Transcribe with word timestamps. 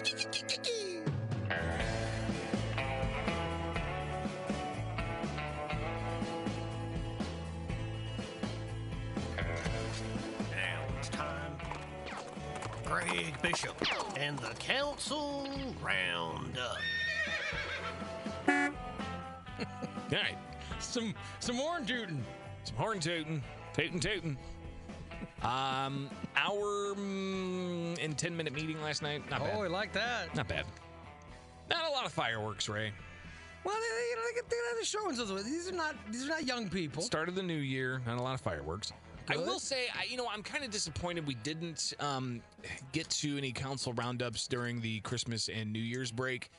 Now 0.00 0.06
it's 10.98 11.10
time. 11.10 11.52
Greg 12.86 13.42
Bishop 13.42 13.76
and 14.16 14.38
the 14.38 14.54
Council 14.58 15.46
Roundup. 15.82 16.78
All 18.48 18.54
right. 20.10 20.36
Some 20.78 21.14
some 21.40 21.56
horn 21.56 21.84
tooting. 21.84 22.24
Some 22.64 22.76
horn 22.76 23.00
tooting. 23.00 23.42
Tooting 23.74 24.00
tooting. 24.00 24.38
Um, 25.42 26.08
hour 26.50 26.94
mm, 26.94 28.02
and 28.02 28.16
10 28.16 28.36
minute 28.36 28.52
meeting 28.52 28.80
last 28.82 29.02
night. 29.02 29.28
Not 29.30 29.40
Oh, 29.42 29.44
bad. 29.44 29.60
we 29.60 29.68
like 29.68 29.92
that. 29.92 30.34
Not 30.34 30.48
bad. 30.48 30.64
Not 31.68 31.88
a 31.88 31.92
lot 31.92 32.06
of 32.06 32.12
fireworks, 32.12 32.68
Ray. 32.68 32.92
Well, 33.62 33.74
they, 33.76 33.80
you 34.10 34.16
know, 34.16 34.22
they 34.28 34.34
get, 34.34 34.50
they 34.50 34.56
get 34.56 34.80
the 34.80 34.86
show 34.86 35.08
and 35.08 35.16
so 35.16 35.24
These 35.24 35.68
are 35.68 35.72
not 35.74 35.94
these 36.10 36.24
are 36.24 36.28
not 36.28 36.44
young 36.44 36.68
people. 36.68 37.02
Start 37.02 37.28
of 37.28 37.34
the 37.34 37.42
new 37.42 37.54
year, 37.54 38.00
not 38.06 38.18
a 38.18 38.22
lot 38.22 38.34
of 38.34 38.40
fireworks. 38.40 38.92
I 39.28 39.36
will 39.36 39.60
say, 39.60 39.86
I, 39.94 40.04
you 40.10 40.16
know, 40.16 40.26
I'm 40.28 40.42
kind 40.42 40.64
of 40.64 40.70
disappointed 40.72 41.24
we 41.24 41.34
didn't 41.34 41.94
um, 42.00 42.40
get 42.90 43.08
to 43.10 43.38
any 43.38 43.52
council 43.52 43.92
roundups 43.92 44.48
during 44.48 44.80
the 44.80 44.98
Christmas 45.00 45.48
and 45.48 45.72
New 45.72 45.78
Year's 45.78 46.10
break 46.10 46.50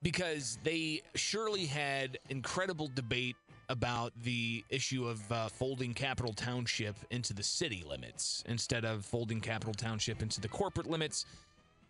because 0.00 0.58
they 0.62 1.02
surely 1.14 1.66
had 1.66 2.16
incredible 2.30 2.90
debate 2.94 3.36
about 3.68 4.12
the 4.22 4.64
issue 4.70 5.06
of 5.06 5.30
uh, 5.32 5.48
folding 5.48 5.94
Capital 5.94 6.32
Township 6.32 6.96
into 7.10 7.32
the 7.32 7.42
city 7.42 7.84
limits 7.88 8.42
instead 8.46 8.84
of 8.84 9.04
folding 9.04 9.40
Capital 9.40 9.74
Township 9.74 10.22
into 10.22 10.40
the 10.40 10.48
corporate 10.48 10.88
limits. 10.88 11.26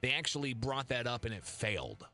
They 0.00 0.12
actually 0.12 0.55
brought 0.55 0.89
that 0.89 1.06
up 1.06 1.25
and 1.25 1.34
it 1.34 1.44
failed. 1.44 2.06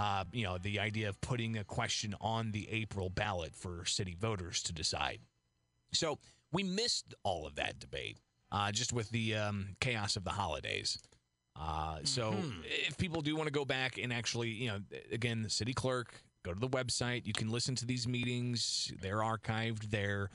Uh, 0.00 0.24
you 0.32 0.42
know, 0.44 0.58
the 0.58 0.80
idea 0.80 1.08
of 1.08 1.20
putting 1.20 1.58
a 1.58 1.64
question 1.64 2.14
on 2.20 2.50
the 2.50 2.68
April 2.70 3.08
ballot 3.08 3.54
for 3.54 3.84
city 3.84 4.16
voters 4.20 4.62
to 4.64 4.72
decide. 4.72 5.20
So 5.92 6.18
we 6.52 6.64
missed 6.64 7.14
all 7.22 7.46
of 7.46 7.54
that 7.54 7.78
debate 7.78 8.18
uh, 8.50 8.72
just 8.72 8.92
with 8.92 9.10
the 9.10 9.36
um, 9.36 9.76
chaos 9.80 10.16
of 10.16 10.24
the 10.24 10.30
holidays. 10.30 10.98
Uh, 11.56 11.98
so 12.02 12.34
if 12.64 12.98
people 12.98 13.22
do 13.22 13.36
want 13.36 13.46
to 13.46 13.52
go 13.52 13.64
back 13.64 13.96
and 13.96 14.12
actually, 14.12 14.48
you 14.48 14.68
know, 14.68 14.78
again, 15.12 15.42
the 15.42 15.50
city 15.50 15.72
clerk, 15.72 16.20
go 16.44 16.52
to 16.52 16.60
the 16.60 16.68
website. 16.68 17.26
You 17.26 17.32
can 17.32 17.50
listen 17.50 17.74
to 17.76 17.86
these 17.86 18.06
meetings. 18.06 18.92
They're 19.00 19.18
archived 19.18 19.90
there. 19.90 20.30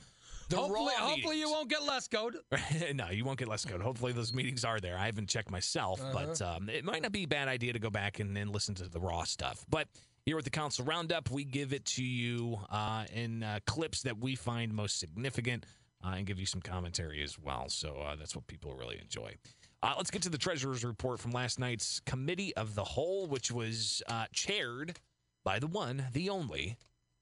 The 0.48 0.56
hopefully, 0.56 0.92
hopefully 0.98 1.38
you 1.38 1.48
won't 1.48 1.70
get 1.70 1.84
less 1.84 2.08
code. 2.08 2.36
no, 2.94 3.08
you 3.10 3.24
won't 3.24 3.38
get 3.38 3.46
less 3.46 3.64
code. 3.64 3.80
Hopefully, 3.80 4.12
those 4.12 4.34
meetings 4.34 4.64
are 4.64 4.80
there. 4.80 4.98
I 4.98 5.06
haven't 5.06 5.28
checked 5.28 5.50
myself, 5.50 6.02
but 6.12 6.42
um, 6.42 6.68
it 6.68 6.84
might 6.84 7.02
not 7.02 7.12
be 7.12 7.22
a 7.22 7.28
bad 7.28 7.46
idea 7.46 7.72
to 7.72 7.78
go 7.78 7.88
back 7.88 8.18
and 8.18 8.36
then 8.36 8.50
listen 8.50 8.74
to 8.76 8.88
the 8.88 8.98
raw 8.98 9.22
stuff. 9.22 9.64
But 9.70 9.86
here 10.26 10.34
with 10.34 10.44
the 10.44 10.50
Council 10.50 10.84
Roundup, 10.84 11.30
we 11.30 11.44
give 11.44 11.72
it 11.72 11.84
to 11.86 12.04
you 12.04 12.58
uh, 12.68 13.04
in 13.14 13.44
uh, 13.44 13.60
clips 13.66 14.02
that 14.02 14.18
we 14.18 14.34
find 14.34 14.74
most 14.74 14.98
significant 14.98 15.66
uh, 16.04 16.14
and 16.16 16.26
give 16.26 16.40
you 16.40 16.46
some 16.46 16.60
commentary 16.60 17.22
as 17.22 17.38
well. 17.38 17.68
So 17.68 17.94
uh, 17.98 18.16
that's 18.16 18.34
what 18.34 18.48
people 18.48 18.74
really 18.74 18.98
enjoy. 19.00 19.36
Uh, 19.82 19.94
let's 19.96 20.10
get 20.10 20.22
to 20.22 20.30
the 20.30 20.38
Treasurer's 20.38 20.84
report 20.84 21.20
from 21.20 21.30
last 21.30 21.60
night's 21.60 22.00
Committee 22.00 22.54
of 22.56 22.74
the 22.74 22.84
Whole, 22.84 23.28
which 23.28 23.50
was 23.52 24.02
uh, 24.08 24.26
chaired 24.32 24.98
by 25.44 25.58
the 25.58 25.66
one, 25.66 26.06
the 26.12 26.30
only, 26.30 26.76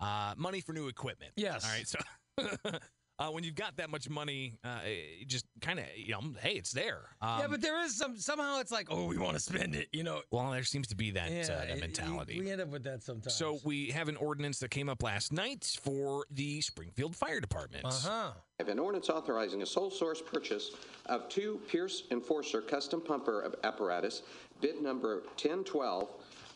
uh, 0.00 0.34
money 0.36 0.60
for 0.60 0.72
new 0.72 0.88
equipment. 0.88 1.32
Yes. 1.36 1.64
All 1.64 1.70
right. 1.70 1.86
So 1.86 2.78
uh, 3.18 3.28
when 3.30 3.44
you've 3.44 3.54
got 3.54 3.76
that 3.76 3.90
much 3.90 4.10
money, 4.10 4.58
uh, 4.64 4.78
it 4.84 5.28
just 5.28 5.46
kind 5.60 5.78
of, 5.78 5.84
you 5.96 6.12
know, 6.12 6.20
hey, 6.40 6.52
it's 6.54 6.72
there. 6.72 7.00
Um, 7.22 7.40
yeah, 7.40 7.46
but 7.48 7.60
there 7.60 7.80
is 7.84 7.96
some 7.96 8.16
somehow 8.18 8.58
it's 8.60 8.72
like, 8.72 8.88
oh, 8.90 9.06
we 9.06 9.16
want 9.18 9.34
to 9.34 9.40
spend 9.40 9.74
it. 9.76 9.88
You 9.92 10.02
know. 10.02 10.22
well, 10.32 10.50
there 10.50 10.64
seems 10.64 10.88
to 10.88 10.96
be 10.96 11.12
that, 11.12 11.30
Yeah, 11.30 11.42
uh, 11.42 11.46
that 11.58 11.70
it- 11.70 11.80
mentality. 11.80 12.40
We 12.40 12.50
end 12.50 12.60
up 12.60 12.68
with 12.68 12.82
that 12.84 13.02
sometimes. 13.02 13.34
So 13.34 13.58
we 13.64 13.90
have 13.90 14.08
an 14.08 14.16
ordinance 14.16 14.58
that 14.60 14.70
came 14.70 14.88
up 14.88 15.02
last 15.02 15.32
night 15.32 15.78
for 15.82 16.26
the 16.30 16.60
Springfield 16.60 17.14
Fire 17.14 17.40
Department. 17.40 17.84
Uh 17.84 17.90
huh. 17.90 18.30
have 18.58 18.68
an 18.68 18.78
ordinance 18.78 19.08
authorizing 19.08 19.62
a 19.62 19.66
sole 19.66 19.90
source 19.90 20.20
purchase 20.20 20.72
of 21.06 21.28
two 21.28 21.60
Pierce 21.68 22.04
Enforcer 22.10 22.60
custom 22.62 23.00
pumper 23.00 23.52
apparatus, 23.62 24.22
bid 24.60 24.82
number 24.82 25.16
1012, 25.36 26.08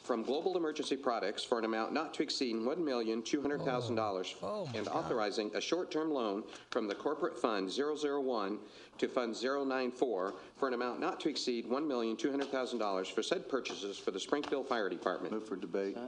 from 0.09 0.23
Global 0.23 0.57
Emergency 0.57 0.97
Products 0.97 1.45
for 1.45 1.59
an 1.59 1.67
amount 1.67 1.93
not 1.93 2.15
to 2.15 2.23
exceed 2.23 2.57
$1,200,000. 2.57 4.35
Oh, 4.43 4.65
my 4.65 4.73
And 4.79 4.87
God. 4.87 4.97
authorizing 4.97 5.51
a 5.55 5.61
short-term 5.61 6.11
loan 6.11 6.45
from 6.71 6.89
the 6.89 6.95
corporate 6.95 7.39
fund 7.39 7.71
001 7.71 8.59
to 8.97 9.07
fund 9.07 9.37
094 9.41 10.35
for 10.57 10.67
an 10.69 10.73
amount 10.73 10.99
not 10.99 11.21
to 11.21 11.29
exceed 11.29 11.67
$1,200,000 11.69 13.13
for 13.13 13.23
said 13.23 13.51
purchases 13.51 13.99
for 13.99 14.11
the 14.11 14.19
Springfield 14.19 14.67
Fire 14.67 14.89
Department. 14.89 15.35
Move 15.35 15.47
for 15.47 15.57
debate. 15.57 15.99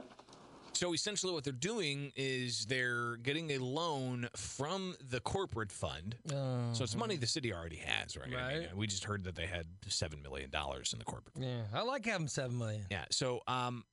So 0.73 0.95
essentially, 0.95 1.31
what 1.31 1.43
they're 1.43 1.53
doing 1.53 2.11
is 2.15 2.65
they're 2.65 3.17
getting 3.17 3.51
a 3.51 3.59
loan 3.59 4.27
from 4.35 4.95
the 5.11 5.19
corporate 5.19 5.71
fund. 5.71 6.15
So 6.27 6.83
it's 6.83 6.95
money 6.95 7.17
the 7.17 7.27
city 7.27 7.53
already 7.53 7.75
has, 7.75 8.17
right? 8.17 8.25
I 8.25 8.29
mean. 8.29 8.59
Right. 8.61 8.75
we 8.75 8.87
just 8.87 9.03
heard 9.03 9.23
that 9.25 9.35
they 9.35 9.45
had 9.45 9.67
seven 9.87 10.23
million 10.23 10.49
dollars 10.49 10.93
in 10.93 10.97
the 10.97 11.05
corporate. 11.05 11.35
Fund. 11.35 11.45
Yeah, 11.45 11.79
I 11.79 11.83
like 11.83 12.05
having 12.05 12.27
seven 12.27 12.57
million. 12.57 12.85
Yeah. 12.89 13.05
So 13.11 13.41
um, 13.47 13.83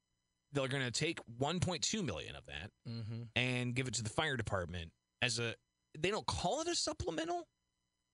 they're 0.52 0.68
going 0.68 0.84
to 0.84 0.90
take 0.90 1.20
1.2 1.40 2.04
million 2.04 2.36
of 2.36 2.46
that 2.46 2.70
Mm-hmm. 2.88 3.22
and 3.36 3.74
give 3.74 3.86
it 3.86 3.94
to 3.94 4.02
the 4.02 4.08
fire 4.10 4.36
department 4.36 4.90
as 5.22 5.38
a. 5.38 5.54
They 5.98 6.10
don't 6.10 6.26
call 6.26 6.60
it 6.62 6.68
a 6.68 6.74
supplemental, 6.74 7.46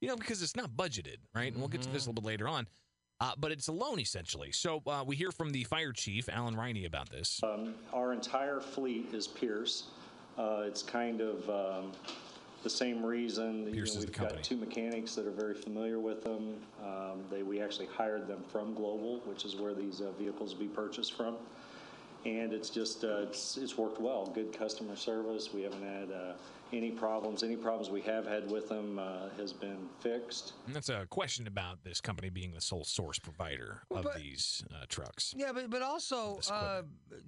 you 0.00 0.08
know, 0.08 0.16
because 0.16 0.42
it's 0.42 0.56
not 0.56 0.70
budgeted, 0.70 1.16
right? 1.34 1.52
And 1.52 1.58
we'll 1.58 1.68
get 1.68 1.82
to 1.82 1.88
this 1.90 2.06
a 2.06 2.10
little 2.10 2.22
bit 2.22 2.26
later 2.26 2.48
on. 2.48 2.66
Uh, 3.20 3.32
but 3.38 3.52
it's 3.52 3.68
a 3.68 3.72
loan 3.72 4.00
essentially. 4.00 4.50
So 4.52 4.82
uh, 4.86 5.04
we 5.06 5.14
hear 5.16 5.30
from 5.30 5.50
the 5.50 5.62
fire 5.64 5.92
chief, 5.92 6.28
Alan 6.28 6.56
Riney, 6.56 6.86
about 6.86 7.08
this. 7.10 7.40
Um, 7.44 7.74
Our 7.92 8.12
entire 8.12 8.60
fleet 8.60 9.06
is 9.12 9.26
Pierce. 9.28 9.84
Uh, 10.36 10.62
It's 10.66 10.82
kind 10.82 11.20
of 11.20 11.48
um, 11.48 11.92
the 12.64 12.70
same 12.70 13.04
reason. 13.04 13.66
you 13.66 13.72
Pierce 13.72 13.94
know, 13.94 14.00
is 14.00 14.06
the 14.06 14.10
We've 14.10 14.16
company. 14.16 14.38
got 14.38 14.44
two 14.44 14.56
mechanics 14.56 15.14
that 15.14 15.26
are 15.26 15.30
very 15.30 15.54
familiar 15.54 16.00
with 16.00 16.24
them. 16.24 16.56
Um, 16.84 17.22
They, 17.30 17.42
we 17.44 17.60
actually 17.60 17.86
hired 17.86 18.26
them 18.26 18.42
from 18.50 18.74
Global, 18.74 19.20
which 19.26 19.44
is 19.44 19.54
where 19.56 19.74
these 19.74 20.00
uh, 20.00 20.10
vehicles 20.18 20.54
will 20.54 20.62
be 20.62 20.68
purchased 20.68 21.12
from. 21.16 21.36
And 22.24 22.52
it's 22.52 22.70
just, 22.70 23.04
uh, 23.04 23.18
it's, 23.22 23.56
it's 23.56 23.76
worked 23.76 24.00
well. 24.00 24.26
Good 24.34 24.56
customer 24.56 24.96
service. 24.96 25.52
We 25.52 25.62
haven't 25.62 25.82
had 25.82 26.10
uh, 26.10 26.32
any 26.72 26.90
problems. 26.90 27.42
Any 27.42 27.56
problems 27.56 27.90
we 27.90 28.00
have 28.02 28.26
had 28.26 28.50
with 28.50 28.68
them 28.68 28.98
uh, 28.98 29.28
has 29.36 29.52
been 29.52 29.88
fixed. 30.00 30.54
And 30.66 30.74
that's 30.74 30.88
a 30.88 31.06
question 31.10 31.46
about 31.46 31.84
this 31.84 32.00
company 32.00 32.30
being 32.30 32.52
the 32.52 32.60
sole 32.60 32.84
source 32.84 33.18
provider 33.18 33.82
of 33.90 34.04
but- 34.04 34.16
these 34.16 34.64
uh, 34.72 34.86
trucks. 34.88 35.34
Yeah, 35.36 35.52
but 35.52 35.70
but 35.70 35.82
also, 35.82 36.38
uh, 36.50 36.82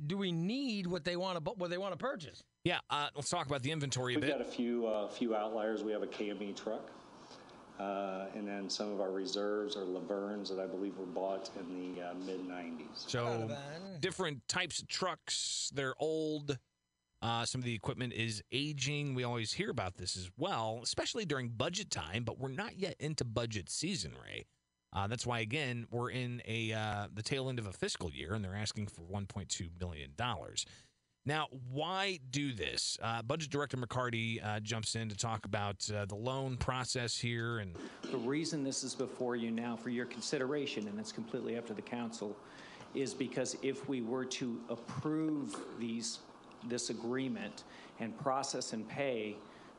do 0.06 0.16
we 0.16 0.32
need 0.32 0.86
what 0.86 1.04
they 1.04 1.16
want 1.16 1.44
to 1.44 1.50
what 1.52 1.70
they 1.70 1.78
want 1.78 1.92
to 1.92 1.98
purchase? 1.98 2.42
Yeah, 2.64 2.78
uh, 2.90 3.08
let's 3.14 3.30
talk 3.30 3.46
about 3.46 3.62
the 3.62 3.70
inventory 3.70 4.14
a 4.14 4.18
bit. 4.18 4.28
We've 4.28 4.38
got 4.38 4.46
a 4.46 4.50
few, 4.50 4.86
uh, 4.86 5.08
few 5.08 5.36
outliers. 5.36 5.84
We 5.84 5.92
have 5.92 6.02
a 6.02 6.06
KME 6.06 6.56
truck. 6.56 6.90
Uh, 7.78 8.26
and 8.34 8.48
then 8.48 8.70
some 8.70 8.90
of 8.90 9.00
our 9.00 9.10
reserves 9.10 9.76
are 9.76 9.84
Laverns 9.84 10.48
that 10.48 10.58
I 10.58 10.66
believe 10.66 10.96
were 10.96 11.04
bought 11.04 11.50
in 11.58 11.94
the 11.94 12.02
uh, 12.02 12.14
mid 12.24 12.48
90s. 12.48 12.86
So 12.94 13.50
different 14.00 14.46
types 14.48 14.80
of 14.80 14.88
trucks. 14.88 15.70
They're 15.74 15.94
old. 15.98 16.58
Uh, 17.22 17.44
some 17.44 17.60
of 17.60 17.64
the 17.64 17.74
equipment 17.74 18.12
is 18.12 18.42
aging. 18.52 19.14
We 19.14 19.24
always 19.24 19.52
hear 19.52 19.70
about 19.70 19.96
this 19.96 20.16
as 20.16 20.30
well, 20.36 20.80
especially 20.82 21.24
during 21.24 21.48
budget 21.48 21.90
time. 21.90 22.24
But 22.24 22.38
we're 22.38 22.48
not 22.48 22.78
yet 22.78 22.96
into 22.98 23.24
budget 23.24 23.68
season, 23.68 24.12
Ray. 24.24 24.46
Uh, 24.92 25.06
that's 25.06 25.26
why, 25.26 25.40
again, 25.40 25.86
we're 25.90 26.10
in 26.10 26.40
a 26.46 26.72
uh, 26.72 27.08
the 27.12 27.22
tail 27.22 27.48
end 27.50 27.58
of 27.58 27.66
a 27.66 27.72
fiscal 27.72 28.10
year, 28.10 28.32
and 28.32 28.42
they're 28.42 28.54
asking 28.54 28.86
for 28.86 29.02
1.2 29.02 29.68
billion 29.78 30.12
dollars. 30.16 30.64
Now, 31.26 31.48
why 31.72 32.20
do 32.30 32.52
this? 32.52 32.96
Uh, 33.02 33.20
Budget 33.20 33.50
Director 33.50 33.76
McCarty 33.76 34.44
uh, 34.46 34.60
jumps 34.60 34.94
in 34.94 35.08
to 35.08 35.16
talk 35.16 35.44
about 35.44 35.90
uh, 35.90 36.04
the 36.04 36.14
loan 36.14 36.56
process 36.56 37.18
here, 37.18 37.58
and 37.58 37.74
The 38.12 38.16
reason 38.18 38.62
this 38.62 38.84
is 38.84 38.94
before 38.94 39.34
you 39.34 39.50
now 39.50 39.74
for 39.74 39.90
your 39.90 40.06
consideration, 40.06 40.86
and 40.86 41.00
it's 41.00 41.10
completely 41.10 41.58
up 41.58 41.66
to 41.66 41.74
the 41.74 41.82
council, 41.82 42.36
is 42.94 43.12
because 43.12 43.56
if 43.60 43.88
we 43.88 44.02
were 44.02 44.24
to 44.24 44.60
approve 44.70 45.56
these, 45.80 46.20
this 46.68 46.90
agreement 46.90 47.64
and 47.98 48.16
process 48.16 48.72
and 48.72 48.88
pay 48.88 49.34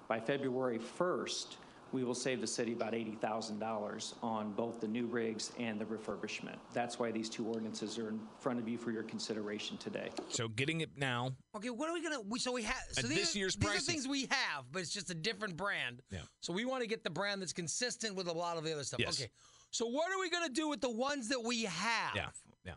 by 0.09 0.19
February 0.19 0.79
1st, 1.00 1.55
we 1.92 2.04
will 2.04 2.16
save 2.16 2.42
the 2.42 2.48
city 2.48 2.74
about 2.74 2.94
$80,000 2.94 4.13
on 4.22 4.51
both 4.54 4.80
the 4.80 4.88
new 4.88 5.06
rigs 5.07 5.51
and 5.60 5.80
the 5.80 5.86
refurbishment. 5.86 6.56
That's 6.74 7.00
why 7.00 7.12
these 7.12 7.30
two 7.30 7.45
ordinances 7.48 7.98
are 7.98 8.10
in 8.10 8.19
front 8.39 8.60
of 8.60 8.68
you 8.68 8.78
for 8.78 8.92
your 8.92 9.04
consideration 9.04 9.78
today. 9.78 10.10
so 10.30 10.48
getting 10.48 10.81
it 10.81 10.92
now. 10.98 11.31
Okay, 11.56 11.69
what 11.69 11.89
are 11.89 11.94
we 11.94 12.01
gonna? 12.01 12.22
We, 12.22 12.39
so 12.39 12.51
we 12.51 12.63
have 12.63 12.75
so 12.92 13.00
At 13.01 13.10
these, 13.10 13.18
this 13.19 13.36
year's 13.36 13.56
these 13.56 13.66
are 13.69 13.72
pricing. 13.72 13.94
things 13.95 14.07
we 14.07 14.22
have, 14.30 14.66
but 14.72 14.81
it's 14.81 14.92
just 14.92 15.10
a 15.10 15.16
different 15.16 15.56
brand. 15.57 16.01
Yeah. 16.12 16.19
So 16.42 16.54
we 16.54 16.66
want 16.66 16.81
to 16.81 16.88
get 16.88 17.04
the 17.04 17.10
brand 17.10 17.42
that's 17.42 17.54
consistent 17.54 18.16
with 18.16 18.28
a 18.28 18.34
lot 18.34 18.57
of 18.57 18.63
the 18.63 18.74
other 18.74 18.84
stuff. 18.84 19.00
Yes. 19.00 19.19
Okay. 19.19 19.30
So 19.72 19.86
what 19.88 20.12
are 20.12 20.19
we 20.19 20.30
gonna 20.30 20.50
do 20.50 20.68
with 20.69 20.81
the 20.81 20.89
ones 20.89 21.30
that 21.30 21.44
we 21.44 21.63
have? 21.63 22.16
Yeah, 22.16 22.30
yeah. 22.66 22.74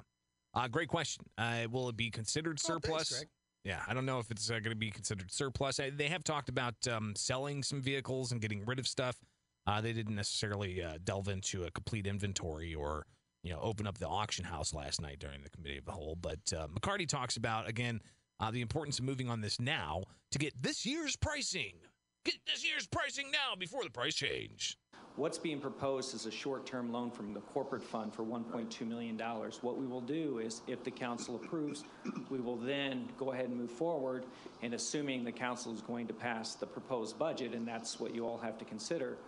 Uh, 0.54 0.66
great 0.68 0.88
question. 0.88 1.24
Uh, 1.38 1.66
will 1.70 1.88
it 1.88 1.96
be 1.96 2.10
considered 2.10 2.58
Oh, 2.64 2.66
thanks, 2.68 2.84
surplus? 2.88 3.08
Greg. 3.18 3.28
Yeah, 3.64 3.80
I 3.86 3.94
don't 3.94 4.06
know 4.06 4.18
if 4.18 4.30
it's 4.30 4.50
uh, 4.50 4.54
going 4.54 4.70
to 4.70 4.74
be 4.76 4.90
considered 4.90 5.30
surplus. 5.30 5.78
Uh, 5.78 5.90
they 5.94 6.08
have 6.08 6.24
talked 6.24 6.48
about 6.48 6.74
um, 6.88 7.14
selling 7.16 7.62
some 7.62 7.82
vehicles 7.82 8.32
and 8.32 8.40
getting 8.40 8.64
rid 8.64 8.78
of 8.78 8.88
stuff. 8.88 9.16
Uh, 9.66 9.80
they 9.80 9.92
didn't 9.92 10.16
necessarily 10.16 10.82
uh, 10.82 10.98
delve 11.04 11.28
into 11.28 11.64
a 11.64 11.70
complete 11.70 12.06
inventory 12.06 12.74
or 12.74 13.06
you 13.42 13.52
know 13.52 13.60
open 13.60 13.86
up 13.86 13.98
the 13.98 14.08
auction 14.08 14.44
house 14.44 14.72
last 14.72 15.00
night 15.00 15.18
during 15.18 15.42
the 15.42 15.50
committee 15.50 15.78
of 15.78 15.84
the 15.84 15.92
whole. 15.92 16.16
But 16.20 16.40
uh, 16.56 16.68
McCarty 16.68 17.06
talks 17.06 17.36
about 17.36 17.68
again 17.68 18.00
uh, 18.40 18.50
the 18.50 18.62
importance 18.62 18.98
of 18.98 19.04
moving 19.04 19.28
on 19.28 19.40
this 19.40 19.60
now 19.60 20.04
to 20.32 20.38
get 20.38 20.60
this 20.62 20.86
year's 20.86 21.16
pricing. 21.16 21.74
Get 22.24 22.36
this 22.46 22.66
year's 22.66 22.86
pricing 22.86 23.30
now 23.30 23.56
before 23.58 23.84
the 23.84 23.90
price 23.90 24.14
change. 24.14 24.76
What's 25.16 25.38
being 25.38 25.60
proposed 25.60 26.14
is 26.14 26.26
a 26.26 26.30
short-term 26.30 26.92
loan 26.92 27.10
from 27.10 27.34
the 27.34 27.40
corporate 27.40 27.82
fund 27.82 28.14
for 28.14 28.22
$1.2 28.24 28.86
million. 28.86 29.18
What 29.18 29.76
we 29.76 29.86
will 29.86 30.00
do 30.00 30.38
is, 30.38 30.62
if 30.66 30.82
the 30.84 30.90
council 30.90 31.36
approves, 31.36 31.84
we 32.30 32.38
will 32.38 32.56
then 32.56 33.08
go 33.18 33.32
ahead 33.32 33.46
and 33.46 33.56
move 33.56 33.70
forward, 33.70 34.24
and 34.62 34.72
assuming 34.72 35.24
the 35.24 35.32
council 35.32 35.74
is 35.74 35.82
going 35.82 36.06
to 36.06 36.14
pass 36.14 36.54
the 36.54 36.66
proposed 36.66 37.18
budget, 37.18 37.52
and 37.52 37.66
that's 37.66 38.00
what 38.00 38.14
you 38.14 38.26
all 38.26 38.38
have 38.38 38.56
to 38.58 38.64
consider, 38.64 39.18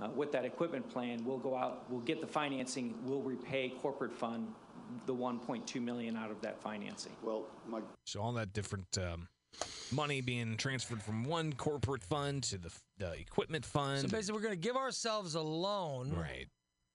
uh, 0.00 0.08
with 0.14 0.32
that 0.32 0.44
equipment 0.44 0.88
plan, 0.88 1.24
we'll 1.24 1.38
go 1.38 1.56
out, 1.56 1.84
we'll 1.90 2.00
get 2.00 2.20
the 2.20 2.26
financing, 2.26 2.94
we'll 3.04 3.20
repay 3.20 3.68
corporate 3.82 4.12
fund 4.12 4.48
the 5.06 5.14
1.2 5.14 5.80
million 5.82 6.16
out 6.16 6.30
of 6.30 6.40
that 6.42 6.60
financing. 6.60 7.12
Well, 7.22 7.44
my 7.66 7.80
So 8.06 8.20
all 8.20 8.32
that 8.34 8.52
different 8.52 8.98
um, 8.98 9.28
money 9.90 10.20
being 10.20 10.56
transferred 10.56 11.02
from 11.02 11.24
one 11.24 11.52
corporate 11.52 12.02
fund 12.02 12.42
to 12.44 12.58
the, 12.58 12.70
the 12.98 13.12
equipment 13.12 13.64
fund. 13.64 14.00
So 14.00 14.08
basically, 14.08 14.34
we're 14.38 14.44
gonna 14.44 14.56
give 14.56 14.76
ourselves 14.76 15.34
a 15.34 15.40
loan. 15.40 16.12
right. 16.12 16.46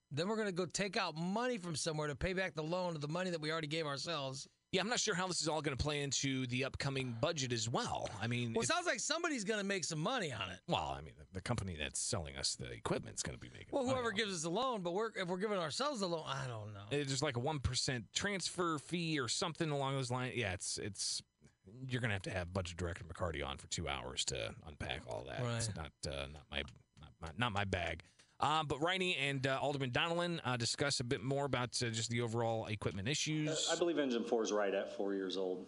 Then 0.09 0.29
we're 0.29 0.37
gonna 0.37 0.51
go 0.53 0.65
take 0.65 0.95
out 0.97 1.15
money 1.17 1.57
from 1.57 1.75
somewhere 1.75 2.07
to 2.07 2.15
pay 2.15 2.33
back 2.33 2.55
the 2.55 2.63
loan 2.63 2.95
of 2.95 3.01
the 3.01 3.07
money 3.09 3.29
that 3.29 3.41
we 3.41 3.51
already 3.51 3.67
gave 3.67 3.85
ourselves. 3.85 4.47
Yeah, 4.73 4.81
I'm 4.81 4.89
not 4.89 4.99
sure 4.99 5.15
how 5.15 5.27
this 5.27 5.41
is 5.41 5.47
all 5.47 5.61
going 5.61 5.75
to 5.77 5.81
play 5.81 6.01
into 6.01 6.45
the 6.47 6.65
upcoming 6.65 7.15
budget 7.21 7.53
as 7.53 7.69
well. 7.69 8.09
I 8.21 8.27
mean, 8.27 8.51
Well, 8.53 8.63
it 8.63 8.67
sounds 8.67 8.85
like 8.85 8.99
somebody's 8.99 9.45
gonna 9.45 9.63
make 9.63 9.85
some 9.85 9.99
money 9.99 10.33
on 10.33 10.49
it. 10.49 10.59
well, 10.67 10.93
I 10.97 10.99
mean, 11.01 11.13
the, 11.17 11.25
the 11.35 11.41
company 11.41 11.77
that's 11.79 12.01
selling 12.01 12.35
us 12.35 12.55
the 12.55 12.69
equipment 12.71 13.15
is 13.15 13.23
going 13.23 13.37
to 13.37 13.39
be 13.39 13.49
making. 13.49 13.69
Well, 13.71 13.85
whoever 13.87 14.11
gives 14.11 14.33
us 14.33 14.41
the 14.41 14.49
loan, 14.49 14.81
but 14.81 14.93
we're 14.93 15.11
if 15.15 15.27
we're 15.29 15.37
giving 15.37 15.57
ourselves 15.57 16.01
a 16.01 16.07
loan, 16.07 16.23
I 16.27 16.47
don't 16.47 16.73
know. 16.73 16.81
It's 16.91 17.09
just 17.09 17.23
like 17.23 17.37
a 17.37 17.39
one 17.39 17.59
percent 17.59 18.05
transfer 18.13 18.77
fee 18.77 19.19
or 19.21 19.29
something 19.29 19.69
along 19.69 19.95
those 19.95 20.11
lines. 20.11 20.35
Yeah, 20.35 20.51
it's 20.53 20.77
it's 20.77 21.21
you're 21.87 22.01
gonna 22.01 22.13
have 22.13 22.21
to 22.23 22.31
have 22.31 22.53
Budget 22.53 22.77
Director 22.77 23.03
McCarty 23.03 23.45
on 23.45 23.57
for 23.57 23.67
two 23.67 23.87
hours 23.87 24.25
to 24.25 24.53
unpack 24.67 25.01
all 25.07 25.25
that. 25.27 25.41
It's 25.57 25.75
not 25.75 25.91
uh, 26.07 26.27
not 26.33 26.43
my 26.51 26.63
not 26.99 27.11
my, 27.21 27.27
not 27.37 27.51
my 27.51 27.63
bag. 27.65 28.03
Um, 28.39 28.67
but 28.67 28.79
Riney 28.81 29.15
and 29.17 29.47
uh, 29.47 29.57
Alderman 29.59 29.89
Donelan 29.91 30.39
uh, 30.45 30.57
discuss 30.57 30.99
a 30.99 31.03
bit 31.03 31.23
more 31.23 31.45
about 31.45 31.69
uh, 31.81 31.89
just 31.89 32.11
the 32.11 32.21
overall 32.21 32.67
equipment 32.67 33.07
issues. 33.07 33.67
I 33.71 33.75
believe 33.75 33.97
engine 33.97 34.23
four 34.23 34.43
is 34.43 34.51
right 34.51 34.73
at 34.75 34.95
four 34.95 35.15
years 35.15 35.37
old. 35.37 35.65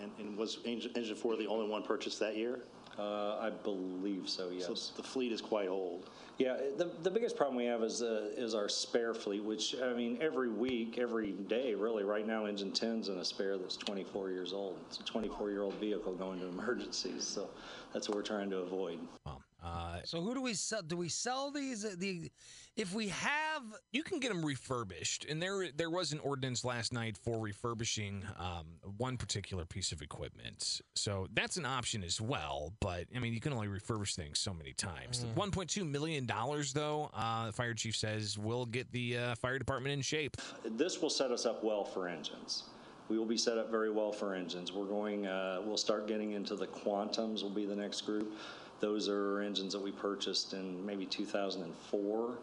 and, 0.00 0.10
and 0.18 0.36
was 0.36 0.58
Engine, 0.64 0.90
Engine 0.96 1.14
4 1.14 1.36
the 1.36 1.46
only 1.46 1.68
one 1.68 1.82
purchased 1.84 2.18
that 2.18 2.36
year? 2.36 2.60
Uh, 2.98 3.38
I 3.38 3.50
believe 3.50 4.28
so, 4.28 4.50
yes. 4.50 4.66
So 4.66 4.74
the 4.96 5.02
fleet 5.06 5.32
is 5.32 5.40
quite 5.40 5.68
old. 5.68 6.10
Yeah, 6.42 6.56
the, 6.76 6.90
the 7.04 7.10
biggest 7.10 7.36
problem 7.36 7.56
we 7.56 7.66
have 7.66 7.84
is 7.84 8.02
uh, 8.02 8.30
is 8.36 8.52
our 8.56 8.68
spare 8.68 9.14
fleet, 9.14 9.44
which 9.44 9.76
I 9.80 9.92
mean 9.92 10.18
every 10.20 10.48
week, 10.48 10.98
every 10.98 11.30
day, 11.30 11.76
really. 11.76 12.02
Right 12.02 12.26
now, 12.26 12.46
engine 12.46 12.72
10's 12.72 13.08
in 13.08 13.18
a 13.18 13.24
spare 13.24 13.56
that's 13.58 13.76
24 13.76 14.30
years 14.30 14.52
old. 14.52 14.76
It's 14.88 14.98
a 14.98 15.04
24 15.04 15.52
year 15.52 15.62
old 15.62 15.74
vehicle 15.74 16.14
going 16.14 16.40
to 16.40 16.48
emergencies, 16.48 17.22
so 17.22 17.48
that's 17.92 18.08
what 18.08 18.16
we're 18.16 18.24
trying 18.24 18.50
to 18.50 18.56
avoid. 18.56 18.98
Um, 19.26 19.36
uh, 19.62 19.98
So 20.04 20.20
who 20.20 20.34
do 20.34 20.40
we 20.42 20.54
sell? 20.54 20.82
Do 20.82 20.96
we 20.96 21.08
sell 21.08 21.50
these? 21.50 21.84
uh, 21.84 21.94
The 21.96 22.30
if 22.74 22.94
we 22.94 23.08
have 23.08 23.62
you 23.92 24.02
can 24.02 24.18
get 24.18 24.28
them 24.32 24.44
refurbished, 24.44 25.26
and 25.26 25.40
there 25.42 25.70
there 25.76 25.90
was 25.90 26.12
an 26.12 26.20
ordinance 26.20 26.64
last 26.64 26.92
night 26.92 27.18
for 27.18 27.38
refurbishing 27.38 28.24
um, 28.38 28.66
one 28.96 29.16
particular 29.16 29.64
piece 29.64 29.92
of 29.92 30.00
equipment. 30.02 30.80
So 30.96 31.28
that's 31.34 31.56
an 31.58 31.66
option 31.66 32.02
as 32.02 32.20
well. 32.20 32.72
But 32.80 33.06
I 33.14 33.18
mean, 33.18 33.34
you 33.34 33.40
can 33.40 33.52
only 33.52 33.68
refurbish 33.68 34.14
things 34.14 34.38
so 34.38 34.54
many 34.54 34.72
times. 34.72 35.20
The 35.20 35.26
One 35.28 35.50
point 35.50 35.68
two 35.70 35.84
million 35.84 36.26
dollars, 36.26 36.72
though, 36.72 37.10
uh, 37.14 37.46
the 37.46 37.52
fire 37.52 37.74
chief 37.74 37.94
says 37.96 38.38
will 38.38 38.66
get 38.66 38.90
the 38.92 39.18
uh, 39.18 39.34
fire 39.36 39.58
department 39.58 39.92
in 39.92 40.00
shape. 40.00 40.36
This 40.64 41.00
will 41.00 41.10
set 41.10 41.30
us 41.30 41.46
up 41.46 41.62
well 41.62 41.84
for 41.84 42.08
engines. 42.08 42.64
We 43.08 43.18
will 43.18 43.26
be 43.26 43.36
set 43.36 43.58
up 43.58 43.70
very 43.70 43.90
well 43.90 44.12
for 44.12 44.34
engines. 44.34 44.72
We're 44.72 44.86
going, 44.86 45.26
uh, 45.26 45.60
we'll 45.66 45.76
start 45.76 46.06
getting 46.06 46.32
into 46.32 46.54
the 46.56 46.68
Quantums, 46.68 47.42
will 47.42 47.50
be 47.50 47.66
the 47.66 47.76
next 47.76 48.02
group. 48.02 48.32
Those 48.82 49.08
are 49.08 49.40
engines 49.40 49.72
that 49.74 49.80
we 49.80 49.92
purchased 49.92 50.54
in 50.54 50.84
maybe 50.84 51.06
2004. 51.06 52.38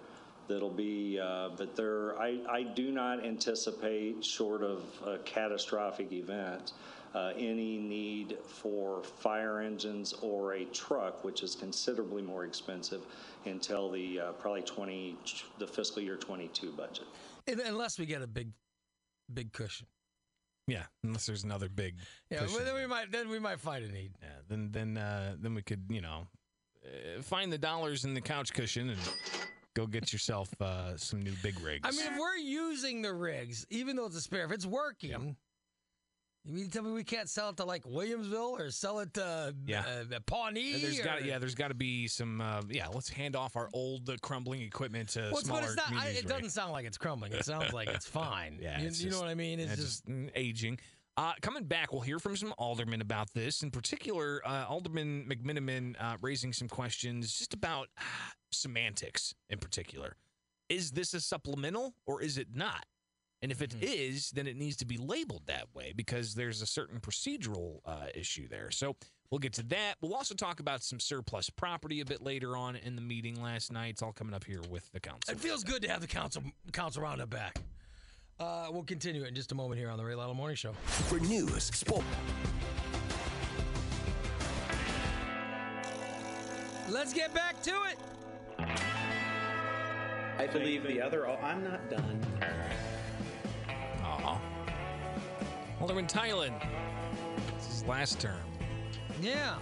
That'll 0.48 0.70
be, 0.70 1.20
uh, 1.20 1.50
but 1.58 1.76
there, 1.76 2.18
I, 2.18 2.40
I 2.50 2.64
do 2.64 2.92
not 2.92 3.24
anticipate, 3.26 4.24
short 4.24 4.64
of 4.64 4.84
a 5.06 5.18
catastrophic 5.20 6.14
event, 6.14 6.72
uh, 7.14 7.34
any 7.36 7.78
need 7.78 8.38
for 8.46 9.04
fire 9.04 9.60
engines 9.60 10.14
or 10.22 10.54
a 10.54 10.64
truck, 10.66 11.26
which 11.26 11.44
is 11.44 11.56
considerably 11.56 12.22
more 12.22 12.46
expensive, 12.46 13.02
until 13.44 13.92
the 13.92 14.22
uh, 14.22 14.32
probably 14.34 14.62
20, 14.62 15.18
the 15.58 15.68
fiscal 15.68 16.02
year 16.02 16.16
22 16.16 16.72
budget. 16.72 17.06
unless 17.48 18.00
we 18.00 18.06
get 18.06 18.22
a 18.22 18.28
big, 18.28 18.48
big 19.34 19.52
cushion. 19.52 19.88
Yeah, 20.70 20.84
unless 21.04 21.26
there's 21.26 21.44
another 21.44 21.70
big. 21.70 21.96
Yeah, 22.30 22.46
well, 22.46 22.64
then 22.64 22.76
we 22.76 22.86
might 22.86 23.12
then 23.12 23.30
we 23.30 23.40
might 23.40 23.60
find 23.60 23.84
a 23.84 23.92
need. 23.92 24.12
Yeah, 24.22 24.30
then 24.48 24.70
then 24.72 24.98
uh, 24.98 25.36
then 25.40 25.56
we 25.56 25.62
could 25.62 25.84
you 25.90 26.02
know 26.02 26.28
uh, 26.86 27.22
find 27.22 27.52
the 27.52 27.58
dollars 27.58 28.06
in 28.06 28.14
the 28.14 28.22
couch 28.22 28.54
cushion 28.54 28.90
and 28.90 29.00
go 29.74 29.88
get 29.88 30.12
yourself 30.14 30.50
uh, 30.62 30.98
some 30.98 31.22
new 31.22 31.34
big 31.42 31.60
rigs. 31.62 31.88
I 31.88 31.92
mean, 31.92 32.14
if 32.14 32.20
we're 32.20 32.36
using 32.38 33.02
the 33.02 33.14
rigs, 33.14 33.66
even 33.70 33.96
though 33.96 34.06
it's 34.06 34.16
a 34.16 34.22
spare, 34.22 34.46
if 34.46 34.52
it's 34.52 34.66
working, 34.66 35.36
you 36.50 36.56
mean 36.56 36.66
to 36.66 36.72
tell 36.72 36.84
me 36.84 36.92
we 36.92 37.04
can't 37.04 37.30
sell 37.30 37.50
it 37.50 37.58
to 37.58 37.64
like 37.66 37.84
Williamsville 37.84 38.60
or 38.60 38.72
sell 38.72 39.00
it 39.00 39.14
to 39.14 39.56
Yeah. 39.66 39.84
uh, 40.12 40.20
Pawnee? 40.26 40.74
And 40.74 40.84
there's 40.84 41.00
or- 41.00 41.04
got 41.04 41.24
yeah, 41.24 41.38
there's 41.38 41.56
got 41.56 41.68
to 41.70 41.74
be 41.76 42.08
some 42.08 42.42
uh, 42.42 42.62
yeah. 42.70 42.88
Let's 42.88 43.10
hand 43.10 43.36
off 43.36 43.56
our 43.56 43.70
old 43.74 44.10
uh, 44.10 44.16
crumbling 44.22 44.62
equipment 44.62 45.10
to 45.10 45.20
Well, 45.20 45.28
it's- 45.30 45.46
smaller 45.46 45.64
it's 45.64 45.76
not. 45.76 45.92
I, 45.94 46.08
it 46.08 46.16
right? 46.16 46.28
doesn't 46.28 46.50
sound 46.50 46.72
like 46.72 46.86
it's 46.86 46.98
crumbling. 46.98 47.34
It 47.34 47.46
sounds 47.46 47.72
like 47.72 47.88
it's 47.90 48.06
fine. 48.22 48.58
Yeah, 48.62 48.82
you, 48.82 48.88
it's 48.88 49.02
you 49.02 49.12
know 49.12 49.20
what 49.20 49.30
I 49.30 49.36
mean. 49.36 49.60
It's 49.60 49.70
yeah, 49.70 49.76
just, 49.76 50.08
mm, 50.08 50.30
aging. 50.36 50.80
Uh, 51.18 51.34
coming 51.42 51.66
back, 51.66 51.92
we'll 51.92 52.02
hear 52.02 52.18
from 52.18 52.36
some 52.38 52.54
aldermen 52.58 53.02
about 53.02 53.34
this. 53.34 53.62
In 53.62 53.72
particular, 53.72 54.42
uh, 54.46 54.66
Alderman 54.70 55.26
McMenamin 55.30 55.96
uh, 56.00 56.16
raising 56.22 56.54
some 56.54 56.70
questions 56.70 57.38
just 57.38 57.54
about 57.54 57.90
uh, 57.98 58.02
semantics. 58.52 59.34
In 59.50 59.60
particular, 59.60 60.16
is 60.70 60.92
this 60.92 61.14
a 61.14 61.20
supplemental 61.20 61.94
or 62.06 62.22
is 62.22 62.38
it 62.38 62.48
not? 62.56 62.86
And 63.42 63.52
if 63.52 63.62
it 63.62 63.74
is, 63.82 64.32
then 64.32 64.48
it 64.48 64.58
needs 64.58 64.76
to 64.78 64.86
be 64.86 64.98
labeled 64.98 65.44
that 65.48 65.68
way 65.74 65.94
because 65.96 66.36
there's 66.36 66.62
a 66.62 66.66
certain 66.66 67.00
procedural 67.00 67.80
uh, 67.86 68.08
issue 68.14 68.48
there. 68.50 68.70
So 68.70 68.96
we'll 69.32 69.40
get 69.40 69.54
to 69.54 69.64
that. 69.68 69.96
We'll 70.02 70.14
also 70.14 70.36
talk 70.36 70.60
about 70.60 70.84
some 70.84 71.00
surplus 71.00 71.50
property 71.50 72.02
a 72.02 72.06
bit 72.06 72.22
later 72.22 72.58
on 72.58 72.76
in 72.76 72.96
the 72.96 73.02
meeting 73.02 73.42
last 73.42 73.72
night. 73.72 73.92
It's 73.92 74.02
all 74.02 74.12
coming 74.12 74.34
up 74.34 74.44
here 74.44 74.62
with 74.70 74.92
the 74.92 75.00
council. 75.00 75.34
it 75.34 75.40
feels 75.40 75.64
good 75.64 75.82
to 75.84 75.90
have 75.90 76.02
the 76.02 76.08
council 76.08 76.44
council 76.74 77.04
roundup 77.04 77.30
back. 77.30 77.60
Uh, 78.40 78.68
we'll 78.72 78.84
continue 78.84 79.24
it 79.24 79.30
in 79.30 79.36
just 79.36 79.52
a 79.52 79.56
moment 79.56 79.80
here 79.80 79.90
on 79.90 79.98
the 79.98 80.04
Ray 80.04 80.16
Lytle 80.16 80.34
Morning 80.34 80.56
Show. 80.56 80.72
For 80.86 81.20
news, 81.20 81.64
sport, 81.64 82.06
Let's 86.90 87.14
get 87.14 87.34
back 87.36 87.62
to 87.64 87.72
it. 87.92 88.00
I 90.40 90.48
believe 90.48 90.88
the 90.88 91.02
other. 91.02 91.28
Oh, 91.28 91.38
I'm 91.44 91.64
not 91.64 91.88
done. 91.90 92.26
Alderman 95.80 96.08
Theilen. 96.08 96.54
This 97.56 97.68
is 97.68 97.74
his 97.80 97.86
last 97.86 98.20
term. 98.20 98.42
Yeah. 99.22 99.56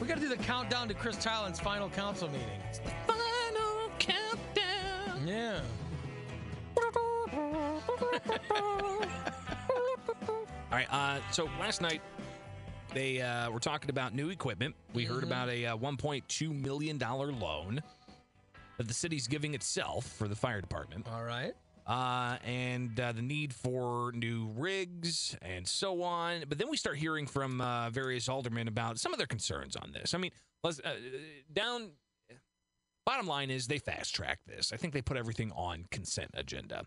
We 0.00 0.06
got 0.06 0.14
to 0.14 0.20
do 0.20 0.28
the 0.28 0.36
countdown 0.36 0.88
to 0.88 0.94
Chris 0.94 1.16
Theilen's 1.16 1.60
final 1.60 1.88
council 1.90 2.28
meeting. 2.28 2.48
the 2.72 3.12
Final 3.12 3.90
countdown. 3.98 5.26
Yeah. 5.26 5.60
All 10.70 10.76
right. 10.76 10.86
Uh, 10.90 11.18
so 11.32 11.44
last 11.58 11.80
night 11.80 12.00
they 12.94 13.20
uh, 13.20 13.50
were 13.50 13.60
talking 13.60 13.90
about 13.90 14.14
new 14.14 14.30
equipment. 14.30 14.74
We 14.94 15.04
heard 15.04 15.22
about 15.24 15.48
a 15.48 15.66
uh, 15.66 15.76
1.2 15.76 16.62
million 16.62 16.98
dollar 16.98 17.32
loan 17.32 17.82
that 18.76 18.86
the 18.88 18.94
city's 18.94 19.26
giving 19.26 19.54
itself 19.54 20.06
for 20.06 20.28
the 20.28 20.36
fire 20.36 20.60
department. 20.60 21.06
All 21.12 21.24
right. 21.24 21.52
Uh, 21.88 22.36
and 22.44 23.00
uh, 23.00 23.12
the 23.12 23.22
need 23.22 23.52
for 23.52 24.12
new 24.14 24.50
rigs 24.56 25.36
and 25.42 25.66
so 25.66 26.02
on. 26.02 26.44
But 26.48 26.58
then 26.58 26.68
we 26.70 26.76
start 26.76 26.96
hearing 26.98 27.26
from 27.26 27.60
uh, 27.60 27.90
various 27.90 28.28
aldermen 28.28 28.68
about 28.68 28.98
some 28.98 29.12
of 29.12 29.18
their 29.18 29.26
concerns 29.26 29.74
on 29.74 29.90
this. 29.92 30.14
I 30.14 30.18
mean, 30.18 30.30
let's, 30.62 30.78
uh, 30.80 30.94
down. 31.52 31.90
Bottom 33.06 33.26
line 33.26 33.50
is 33.50 33.66
they 33.66 33.78
fast 33.78 34.14
track 34.14 34.40
this. 34.46 34.70
I 34.70 34.76
think 34.76 34.92
they 34.92 35.00
put 35.00 35.16
everything 35.16 35.50
on 35.56 35.86
consent 35.90 36.30
agenda. 36.34 36.84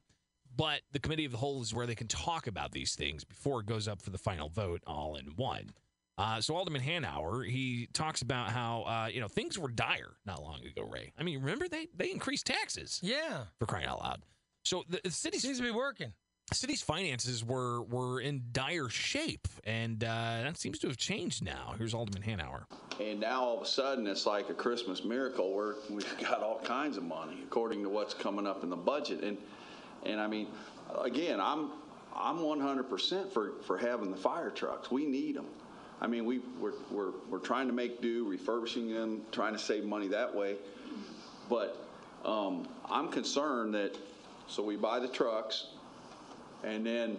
But 0.55 0.81
the 0.91 0.99
committee 0.99 1.25
of 1.25 1.31
the 1.31 1.37
whole 1.39 1.61
is 1.63 1.73
where 1.73 1.87
they 1.87 1.95
can 1.95 2.07
talk 2.07 2.45
about 2.45 2.71
these 2.71 2.93
things 2.93 3.23
before 3.23 3.61
it 3.61 3.65
goes 3.65 3.87
up 3.87 4.01
for 4.01 4.11
the 4.11 4.17
final 4.19 4.47
vote 4.49 4.83
all 4.85 5.15
in 5.15 5.27
one. 5.35 5.71
Uh, 6.19 6.39
so 6.41 6.55
Alderman 6.55 6.81
Hanauer, 6.81 7.43
he 7.49 7.87
talks 7.93 8.21
about 8.21 8.49
how 8.49 8.83
uh, 8.83 9.07
you 9.11 9.19
know 9.19 9.27
things 9.29 9.57
were 9.57 9.69
dire 9.69 10.11
not 10.25 10.43
long 10.43 10.59
ago. 10.63 10.83
Ray, 10.83 11.11
I 11.17 11.23
mean, 11.23 11.39
remember 11.39 11.67
they 11.67 11.87
they 11.95 12.11
increased 12.11 12.45
taxes 12.45 12.99
Yeah. 13.01 13.45
for 13.57 13.65
crying 13.65 13.87
out 13.87 14.01
loud. 14.01 14.21
So 14.63 14.83
the, 14.89 15.01
the 15.03 15.11
city's 15.11 15.41
Seems 15.41 15.57
to 15.57 15.63
be 15.63 15.71
working. 15.71 16.13
The 16.49 16.55
city's 16.55 16.81
finances 16.81 17.45
were 17.45 17.81
were 17.83 18.19
in 18.19 18.43
dire 18.51 18.89
shape, 18.89 19.47
and 19.63 20.03
uh, 20.03 20.41
that 20.43 20.57
seems 20.57 20.79
to 20.79 20.87
have 20.87 20.97
changed 20.97 21.43
now. 21.43 21.75
Here's 21.77 21.93
Alderman 21.93 22.23
Hanauer. 22.23 22.65
And 22.99 23.19
now 23.21 23.41
all 23.41 23.57
of 23.57 23.63
a 23.63 23.65
sudden, 23.65 24.05
it's 24.05 24.25
like 24.25 24.49
a 24.49 24.53
Christmas 24.53 25.03
miracle 25.03 25.55
where 25.55 25.75
we've 25.89 26.17
got 26.21 26.43
all 26.43 26.59
kinds 26.59 26.97
of 26.97 27.03
money 27.03 27.37
according 27.43 27.83
to 27.83 27.89
what's 27.89 28.13
coming 28.13 28.45
up 28.45 28.63
in 28.63 28.69
the 28.69 28.75
budget. 28.75 29.23
And, 29.23 29.37
and 30.03 30.19
I 30.19 30.27
mean, 30.27 30.47
again, 31.01 31.39
I'm, 31.39 31.71
I'm 32.15 32.37
100% 32.37 33.31
for, 33.31 33.53
for 33.65 33.77
having 33.77 34.11
the 34.11 34.17
fire 34.17 34.49
trucks. 34.49 34.91
We 34.91 35.05
need 35.05 35.35
them. 35.35 35.47
I 36.01 36.07
mean, 36.07 36.25
we, 36.25 36.39
we're, 36.59 36.73
we're, 36.89 37.11
we're 37.29 37.39
trying 37.39 37.67
to 37.67 37.73
make 37.73 38.01
do, 38.01 38.27
refurbishing 38.27 38.91
them, 38.93 39.21
trying 39.31 39.53
to 39.53 39.59
save 39.59 39.85
money 39.85 40.07
that 40.09 40.35
way. 40.35 40.55
But 41.49 41.77
um, 42.25 42.67
I'm 42.89 43.07
concerned 43.09 43.73
that, 43.75 43.97
so 44.47 44.63
we 44.63 44.75
buy 44.75 44.99
the 44.99 45.07
trucks, 45.07 45.67
and 46.63 46.85
then, 46.85 47.17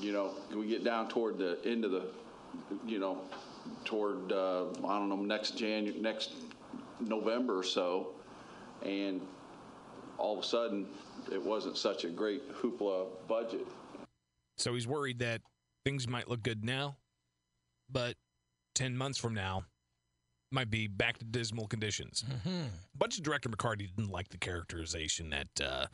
you 0.00 0.12
know, 0.12 0.34
we 0.54 0.66
get 0.66 0.84
down 0.84 1.08
toward 1.08 1.38
the 1.38 1.58
end 1.64 1.84
of 1.84 1.90
the, 1.90 2.06
you 2.86 2.98
know, 2.98 3.18
toward, 3.84 4.32
uh, 4.32 4.66
I 4.86 4.98
don't 4.98 5.08
know, 5.08 5.16
next 5.16 5.56
Janu, 5.56 6.00
next 6.00 6.32
November 7.00 7.58
or 7.58 7.62
so, 7.62 8.08
and 8.84 9.20
all 10.18 10.38
of 10.38 10.44
a 10.44 10.46
sudden, 10.46 10.86
it 11.30 11.42
wasn't 11.42 11.76
such 11.76 12.04
a 12.04 12.08
great 12.08 12.52
hoopla 12.52 13.06
budget. 13.28 13.66
So 14.58 14.74
he's 14.74 14.86
worried 14.86 15.20
that 15.20 15.40
things 15.84 16.06
might 16.06 16.28
look 16.28 16.42
good 16.42 16.64
now, 16.64 16.96
but 17.90 18.16
ten 18.74 18.96
months 18.96 19.18
from 19.18 19.34
now 19.34 19.64
might 20.50 20.70
be 20.70 20.86
back 20.86 21.18
to 21.18 21.24
dismal 21.24 21.66
conditions. 21.66 22.24
Budget 22.96 23.24
Director 23.24 23.48
McCarty 23.48 23.88
didn't 23.96 24.10
like 24.10 24.28
the 24.28 24.36
characterization 24.36 25.30
that 25.30 25.60
uh, 25.64 25.86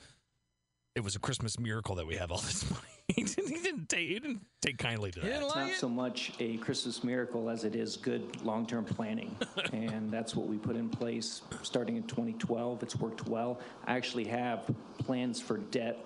it 0.98 1.04
was 1.04 1.14
a 1.14 1.20
Christmas 1.20 1.60
miracle 1.60 1.94
that 1.94 2.06
we 2.08 2.16
have 2.16 2.32
all 2.32 2.38
this 2.38 2.68
money. 2.68 2.82
he, 3.08 3.22
didn't, 3.22 3.48
he 3.48 3.62
didn't 3.62 3.88
take 3.88 4.08
he 4.08 4.18
didn't 4.18 4.40
take 4.60 4.78
kindly 4.78 5.12
to 5.12 5.20
that. 5.20 5.42
It's 5.42 5.54
not 5.54 5.70
so 5.70 5.88
much 5.88 6.32
a 6.40 6.56
Christmas 6.56 7.04
miracle 7.04 7.48
as 7.48 7.62
it 7.62 7.76
is 7.76 7.96
good 7.96 8.44
long-term 8.44 8.84
planning, 8.84 9.34
and 9.72 10.10
that's 10.10 10.34
what 10.34 10.48
we 10.48 10.58
put 10.58 10.74
in 10.74 10.88
place 10.88 11.42
starting 11.62 11.96
in 11.96 12.02
2012. 12.02 12.82
It's 12.82 12.96
worked 12.96 13.28
well. 13.28 13.60
I 13.86 13.96
actually 13.96 14.24
have 14.24 14.68
plans 14.98 15.40
for 15.40 15.58
debt 15.58 16.04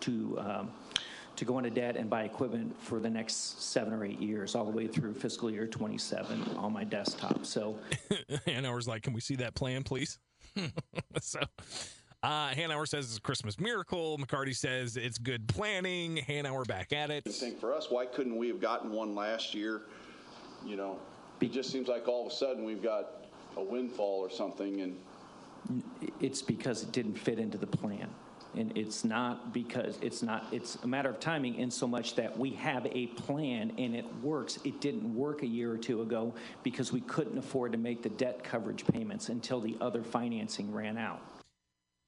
to 0.00 0.36
um, 0.40 0.70
to 1.36 1.44
go 1.44 1.58
into 1.58 1.70
debt 1.70 1.96
and 1.96 2.10
buy 2.10 2.24
equipment 2.24 2.74
for 2.82 2.98
the 2.98 3.10
next 3.10 3.62
seven 3.62 3.92
or 3.92 4.04
eight 4.04 4.20
years, 4.20 4.56
all 4.56 4.64
the 4.64 4.76
way 4.76 4.88
through 4.88 5.14
fiscal 5.14 5.48
year 5.48 5.68
27 5.68 6.56
on 6.56 6.72
my 6.72 6.82
desktop. 6.82 7.46
So 7.46 7.78
and 8.46 8.66
I 8.66 8.74
was 8.74 8.88
like, 8.88 9.04
can 9.04 9.12
we 9.12 9.20
see 9.20 9.36
that 9.36 9.54
plan, 9.54 9.84
please? 9.84 10.18
so 11.20 11.40
uh, 12.24 12.54
Hanauer 12.54 12.88
says 12.88 13.04
it's 13.04 13.18
a 13.18 13.20
Christmas 13.20 13.60
miracle. 13.60 14.16
McCarty 14.18 14.56
says 14.56 14.96
it's 14.96 15.18
good 15.18 15.46
planning. 15.46 16.24
Hanauer 16.26 16.66
back 16.66 16.92
at 16.92 17.10
it. 17.10 17.24
I 17.26 17.30
think 17.30 17.60
for 17.60 17.74
us, 17.74 17.90
why 17.90 18.06
couldn't 18.06 18.36
we 18.36 18.48
have 18.48 18.60
gotten 18.60 18.90
one 18.90 19.14
last 19.14 19.54
year? 19.54 19.82
You 20.64 20.76
know, 20.76 20.98
it 21.40 21.52
just 21.52 21.70
seems 21.70 21.86
like 21.86 22.08
all 22.08 22.26
of 22.26 22.32
a 22.32 22.34
sudden 22.34 22.64
we've 22.64 22.82
got 22.82 23.26
a 23.58 23.62
windfall 23.62 24.20
or 24.20 24.30
something, 24.30 24.80
and 24.80 25.84
it's 26.20 26.40
because 26.40 26.82
it 26.82 26.92
didn't 26.92 27.18
fit 27.18 27.38
into 27.38 27.58
the 27.58 27.66
plan. 27.66 28.08
And 28.56 28.76
it's 28.78 29.04
not 29.04 29.52
because 29.52 29.98
it's 30.00 30.22
not, 30.22 30.46
it's 30.52 30.76
a 30.76 30.86
matter 30.86 31.10
of 31.10 31.18
timing 31.18 31.56
in 31.56 31.70
so 31.70 31.88
much 31.88 32.14
that 32.14 32.38
we 32.38 32.50
have 32.50 32.86
a 32.86 33.08
plan 33.08 33.72
and 33.78 33.96
it 33.96 34.04
works. 34.22 34.60
It 34.64 34.80
didn't 34.80 35.12
work 35.12 35.42
a 35.42 35.46
year 35.46 35.72
or 35.72 35.76
two 35.76 36.02
ago 36.02 36.32
because 36.62 36.92
we 36.92 37.00
couldn't 37.00 37.36
afford 37.36 37.72
to 37.72 37.78
make 37.78 38.04
the 38.04 38.10
debt 38.10 38.44
coverage 38.44 38.86
payments 38.86 39.28
until 39.28 39.60
the 39.60 39.76
other 39.80 40.04
financing 40.04 40.72
ran 40.72 40.96
out. 40.96 41.20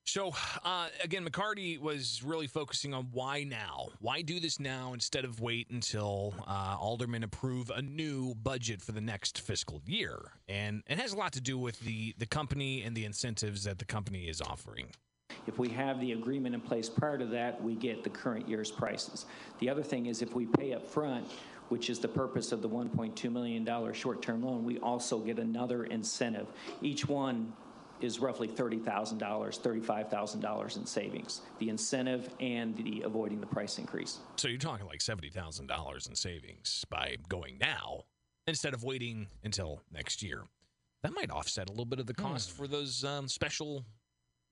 So, 0.06 0.32
uh, 0.64 0.86
again, 1.02 1.26
McCarty 1.26 1.80
was 1.80 2.22
really 2.24 2.46
focusing 2.46 2.94
on 2.94 3.08
why 3.10 3.42
now? 3.42 3.88
Why 4.00 4.22
do 4.22 4.38
this 4.38 4.60
now 4.60 4.92
instead 4.94 5.24
of 5.24 5.40
wait 5.40 5.68
until 5.70 6.32
uh, 6.46 6.76
aldermen 6.78 7.24
approve 7.24 7.70
a 7.70 7.82
new 7.82 8.36
budget 8.36 8.80
for 8.80 8.92
the 8.92 9.00
next 9.00 9.40
fiscal 9.40 9.82
year? 9.84 10.16
And 10.48 10.84
it 10.88 10.98
has 11.00 11.12
a 11.12 11.16
lot 11.16 11.32
to 11.32 11.40
do 11.40 11.58
with 11.58 11.80
the, 11.80 12.14
the 12.18 12.26
company 12.26 12.82
and 12.82 12.96
the 12.96 13.04
incentives 13.04 13.64
that 13.64 13.80
the 13.80 13.84
company 13.84 14.28
is 14.28 14.40
offering. 14.40 14.86
If 15.48 15.58
we 15.58 15.68
have 15.70 16.00
the 16.00 16.12
agreement 16.12 16.54
in 16.54 16.60
place 16.60 16.88
prior 16.88 17.18
to 17.18 17.26
that, 17.26 17.60
we 17.60 17.74
get 17.74 18.04
the 18.04 18.10
current 18.10 18.48
year's 18.48 18.70
prices. 18.70 19.26
The 19.58 19.68
other 19.68 19.82
thing 19.82 20.06
is 20.06 20.22
if 20.22 20.36
we 20.36 20.46
pay 20.46 20.72
up 20.72 20.88
front, 20.88 21.26
which 21.68 21.90
is 21.90 21.98
the 21.98 22.08
purpose 22.08 22.52
of 22.52 22.62
the 22.62 22.68
$1.2 22.68 23.32
million 23.32 23.92
short-term 23.92 24.44
loan, 24.44 24.64
we 24.64 24.78
also 24.78 25.18
get 25.18 25.40
another 25.40 25.82
incentive. 25.84 26.46
Each 26.80 27.08
one 27.08 27.52
is 28.00 28.18
roughly 28.18 28.48
$30,000, 28.48 29.18
$35,000 29.18 30.76
in 30.76 30.86
savings, 30.86 31.40
the 31.58 31.68
incentive 31.68 32.28
and 32.40 32.76
the 32.76 33.02
avoiding 33.02 33.40
the 33.40 33.46
price 33.46 33.78
increase. 33.78 34.18
So 34.36 34.48
you're 34.48 34.58
talking 34.58 34.86
like 34.86 35.00
$70,000 35.00 36.08
in 36.08 36.14
savings 36.14 36.84
by 36.90 37.16
going 37.28 37.58
now 37.60 38.04
instead 38.46 38.74
of 38.74 38.84
waiting 38.84 39.26
until 39.44 39.80
next 39.92 40.22
year. 40.22 40.42
That 41.02 41.14
might 41.14 41.30
offset 41.30 41.68
a 41.68 41.72
little 41.72 41.84
bit 41.84 42.00
of 42.00 42.06
the 42.06 42.14
cost 42.14 42.50
for 42.50 42.66
those 42.66 43.04
um, 43.04 43.28
special 43.28 43.84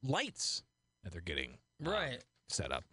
lights 0.02 0.62
that 1.02 1.12
they're 1.12 1.20
getting 1.20 1.58
uh, 1.84 1.90
Right. 1.90 2.24
set 2.48 2.72
up. 2.72 2.84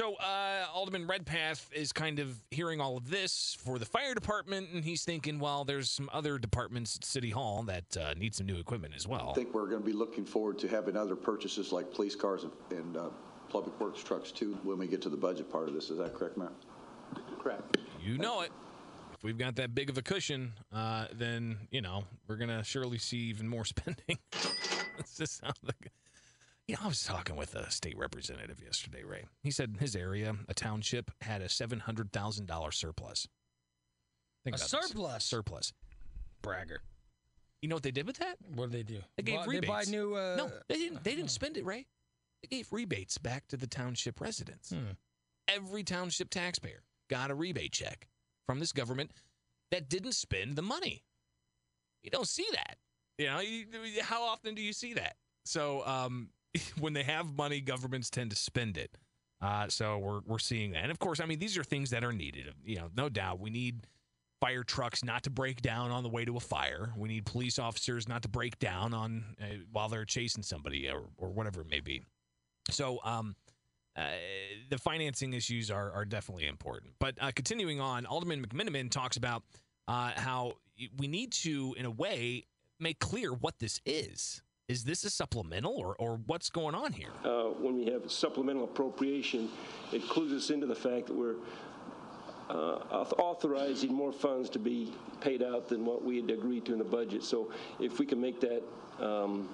So 0.00 0.14
uh, 0.14 0.64
Alderman 0.72 1.06
Redpath 1.06 1.68
is 1.74 1.92
kind 1.92 2.20
of 2.20 2.34
hearing 2.50 2.80
all 2.80 2.96
of 2.96 3.10
this 3.10 3.54
for 3.62 3.78
the 3.78 3.84
fire 3.84 4.14
department, 4.14 4.70
and 4.72 4.82
he's 4.82 5.04
thinking, 5.04 5.38
well, 5.38 5.62
there's 5.62 5.90
some 5.90 6.08
other 6.10 6.38
departments 6.38 6.96
at 6.96 7.04
City 7.04 7.28
Hall 7.28 7.62
that 7.64 7.94
uh, 7.98 8.14
need 8.14 8.34
some 8.34 8.46
new 8.46 8.56
equipment 8.56 8.94
as 8.96 9.06
well. 9.06 9.28
I 9.32 9.34
think 9.34 9.52
we're 9.52 9.66
going 9.68 9.82
to 9.82 9.86
be 9.86 9.92
looking 9.92 10.24
forward 10.24 10.58
to 10.60 10.68
having 10.68 10.96
other 10.96 11.16
purchases 11.16 11.70
like 11.70 11.92
police 11.92 12.14
cars 12.16 12.44
and- 12.44 12.52
and 12.70 12.96
uh, 12.96 13.10
public 13.50 13.78
works 13.78 14.02
trucks 14.02 14.32
too 14.32 14.58
when 14.62 14.78
we 14.78 14.86
get 14.86 15.02
to 15.02 15.10
the 15.10 15.18
budget 15.18 15.52
part 15.52 15.68
of 15.68 15.74
this. 15.74 15.90
Is 15.90 15.98
that 15.98 16.14
correct, 16.14 16.38
Mayor? 16.38 16.48
Correct. 17.38 17.76
You 18.02 18.16
know 18.16 18.40
it. 18.40 18.52
If 19.12 19.22
we've 19.22 19.36
got 19.36 19.54
that 19.56 19.74
big 19.74 19.90
of 19.90 19.98
a 19.98 20.02
cushion, 20.02 20.54
uh, 20.72 21.08
then 21.12 21.58
you 21.70 21.82
know 21.82 22.04
we're 22.26 22.36
gonna 22.36 22.64
surely 22.64 22.96
see 22.96 23.18
even 23.18 23.46
more 23.46 23.64
spending. 23.66 24.16
It's 24.98 25.16
just 25.16 25.38
sounds 25.40 25.56
like, 25.64 25.90
you 26.70 26.76
know, 26.76 26.82
I 26.84 26.86
was 26.86 27.02
talking 27.02 27.34
with 27.34 27.56
a 27.56 27.68
state 27.68 27.98
representative 27.98 28.62
yesterday, 28.62 29.02
Ray. 29.02 29.24
He 29.42 29.50
said 29.50 29.78
his 29.80 29.96
area, 29.96 30.36
a 30.48 30.54
township, 30.54 31.10
had 31.20 31.42
a 31.42 31.48
seven 31.48 31.80
hundred 31.80 32.12
thousand 32.12 32.46
dollar 32.46 32.70
surplus. 32.70 33.26
Think 34.44 34.54
A 34.54 34.58
about 34.60 34.70
this. 34.70 34.88
surplus? 34.88 35.24
Surplus. 35.24 35.72
Bragger. 36.42 36.80
You 37.60 37.68
know 37.68 37.74
what 37.74 37.82
they 37.82 37.90
did 37.90 38.06
with 38.06 38.18
that? 38.18 38.36
What 38.54 38.70
did 38.70 38.78
they 38.78 38.92
do? 38.94 39.00
They 39.16 39.24
gave 39.24 39.40
they 39.42 39.48
rebates. 39.48 39.66
buy 39.66 39.82
new, 39.90 40.14
uh, 40.14 40.36
no, 40.36 40.52
they 40.68 40.76
didn't. 40.76 41.02
They 41.02 41.16
didn't 41.16 41.32
spend 41.32 41.56
it, 41.56 41.64
Ray. 41.64 41.88
They 42.44 42.56
gave 42.56 42.68
rebates 42.72 43.18
back 43.18 43.48
to 43.48 43.56
the 43.56 43.66
township 43.66 44.20
residents. 44.20 44.70
Hmm. 44.70 44.92
Every 45.48 45.82
township 45.82 46.30
taxpayer 46.30 46.84
got 47.08 47.32
a 47.32 47.34
rebate 47.34 47.72
check 47.72 48.06
from 48.46 48.60
this 48.60 48.70
government 48.70 49.10
that 49.72 49.88
didn't 49.88 50.12
spend 50.12 50.54
the 50.54 50.62
money. 50.62 51.02
You 52.04 52.10
don't 52.10 52.28
see 52.28 52.46
that. 52.52 52.76
You 53.18 53.26
know, 53.26 53.40
you, 53.40 53.66
how 54.02 54.22
often 54.22 54.54
do 54.54 54.62
you 54.62 54.72
see 54.72 54.94
that? 54.94 55.16
So 55.44 55.84
um, 55.84 56.28
when 56.78 56.92
they 56.92 57.02
have 57.02 57.34
money, 57.36 57.60
governments 57.60 58.10
tend 58.10 58.30
to 58.30 58.36
spend 58.36 58.76
it. 58.76 58.96
Uh, 59.40 59.68
so 59.68 59.96
we're 59.98 60.20
we're 60.26 60.38
seeing 60.38 60.72
that, 60.72 60.82
and 60.82 60.90
of 60.90 60.98
course, 60.98 61.18
I 61.18 61.24
mean 61.24 61.38
these 61.38 61.56
are 61.56 61.64
things 61.64 61.90
that 61.90 62.04
are 62.04 62.12
needed. 62.12 62.52
You 62.62 62.76
know, 62.76 62.90
no 62.94 63.08
doubt 63.08 63.40
we 63.40 63.48
need 63.48 63.86
fire 64.40 64.62
trucks 64.62 65.04
not 65.04 65.22
to 65.22 65.30
break 65.30 65.62
down 65.62 65.90
on 65.90 66.02
the 66.02 66.08
way 66.08 66.24
to 66.24 66.36
a 66.36 66.40
fire. 66.40 66.92
We 66.96 67.08
need 67.08 67.26
police 67.26 67.58
officers 67.58 68.08
not 68.08 68.22
to 68.22 68.28
break 68.28 68.58
down 68.58 68.94
on 68.94 69.36
uh, 69.40 69.46
while 69.70 69.88
they're 69.88 70.04
chasing 70.04 70.42
somebody 70.42 70.88
or, 70.88 71.04
or 71.18 71.28
whatever 71.28 71.60
it 71.60 71.70
may 71.70 71.80
be. 71.80 72.02
So, 72.70 73.00
um, 73.04 73.36
uh, 73.96 74.02
the 74.70 74.78
financing 74.78 75.34
issues 75.34 75.70
are, 75.70 75.90
are 75.92 76.04
definitely 76.04 76.46
important. 76.46 76.94
But 76.98 77.16
uh, 77.20 77.32
continuing 77.34 77.80
on, 77.80 78.06
Alderman 78.06 78.46
McMenamin 78.46 78.90
talks 78.90 79.16
about 79.16 79.42
uh, 79.88 80.12
how 80.14 80.54
we 80.96 81.08
need 81.08 81.32
to, 81.32 81.74
in 81.76 81.84
a 81.84 81.90
way, 81.90 82.46
make 82.78 82.98
clear 82.98 83.32
what 83.32 83.58
this 83.58 83.80
is. 83.84 84.42
Is 84.70 84.84
this 84.84 85.02
a 85.02 85.10
supplemental 85.10 85.76
or, 85.76 85.96
or 85.98 86.20
what's 86.26 86.48
going 86.48 86.76
on 86.76 86.92
here? 86.92 87.10
Uh, 87.24 87.46
when 87.58 87.74
we 87.74 87.86
have 87.86 88.08
supplemental 88.08 88.62
appropriation, 88.62 89.48
it 89.90 90.08
clues 90.08 90.32
us 90.32 90.50
into 90.50 90.64
the 90.64 90.76
fact 90.76 91.08
that 91.08 91.16
we're 91.16 91.34
uh, 92.48 93.04
authorizing 93.18 93.92
more 93.92 94.12
funds 94.12 94.48
to 94.50 94.60
be 94.60 94.92
paid 95.20 95.42
out 95.42 95.68
than 95.68 95.84
what 95.84 96.04
we 96.04 96.20
had 96.20 96.30
agreed 96.30 96.64
to 96.66 96.72
in 96.72 96.78
the 96.78 96.84
budget. 96.84 97.24
So 97.24 97.50
if 97.80 97.98
we 97.98 98.06
can 98.06 98.20
make 98.20 98.40
that, 98.42 98.62
um, 99.00 99.48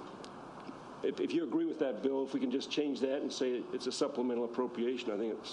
if, 1.06 1.20
if 1.20 1.32
you 1.32 1.44
agree 1.44 1.64
with 1.64 1.78
that, 1.78 2.02
Bill, 2.02 2.24
if 2.24 2.34
we 2.34 2.40
can 2.40 2.50
just 2.50 2.70
change 2.70 3.00
that 3.00 3.22
and 3.22 3.32
say 3.32 3.62
it's 3.72 3.86
a 3.86 3.92
supplemental 3.92 4.44
appropriation, 4.44 5.10
I 5.12 5.16
think 5.16 5.34
it 5.34 5.48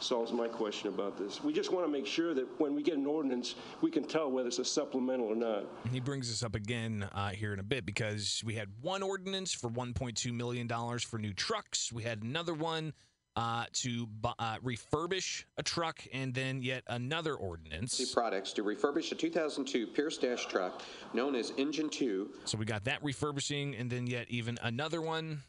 solves 0.00 0.32
my 0.32 0.48
question 0.48 0.88
about 0.88 1.16
this. 1.16 1.42
We 1.42 1.52
just 1.52 1.72
want 1.72 1.86
to 1.86 1.90
make 1.90 2.06
sure 2.06 2.34
that 2.34 2.46
when 2.60 2.74
we 2.74 2.82
get 2.82 2.96
an 2.96 3.06
ordinance, 3.06 3.54
we 3.80 3.90
can 3.90 4.04
tell 4.04 4.30
whether 4.30 4.48
it's 4.48 4.58
a 4.58 4.64
supplemental 4.64 5.26
or 5.26 5.36
not. 5.36 5.64
He 5.90 6.00
brings 6.00 6.28
this 6.28 6.42
up 6.42 6.54
again 6.54 7.08
uh, 7.14 7.30
here 7.30 7.52
in 7.52 7.60
a 7.60 7.64
bit 7.64 7.86
because 7.86 8.42
we 8.44 8.54
had 8.54 8.68
one 8.82 9.02
ordinance 9.02 9.52
for 9.52 9.70
$1.2 9.70 10.32
million 10.32 10.68
for 10.98 11.18
new 11.18 11.32
trucks. 11.32 11.92
We 11.92 12.02
had 12.02 12.22
another 12.22 12.54
one 12.54 12.92
uh, 13.36 13.64
to 13.72 14.08
uh, 14.38 14.56
refurbish 14.64 15.44
a 15.58 15.62
truck, 15.62 16.00
and 16.12 16.34
then 16.34 16.62
yet 16.62 16.82
another 16.88 17.34
ordinance. 17.34 18.12
Products 18.12 18.52
to 18.54 18.64
refurbish 18.64 19.12
a 19.12 19.14
2002 19.14 19.88
Pierce 19.88 20.18
Dash 20.18 20.46
truck 20.46 20.82
known 21.12 21.34
as 21.34 21.52
Engine 21.58 21.90
2 21.90 22.30
So 22.44 22.56
we 22.56 22.64
got 22.64 22.84
that 22.84 23.02
refurbishing, 23.04 23.76
and 23.76 23.90
then 23.90 24.06
yet 24.06 24.26
even 24.28 24.58
another 24.62 25.02
one. 25.02 25.42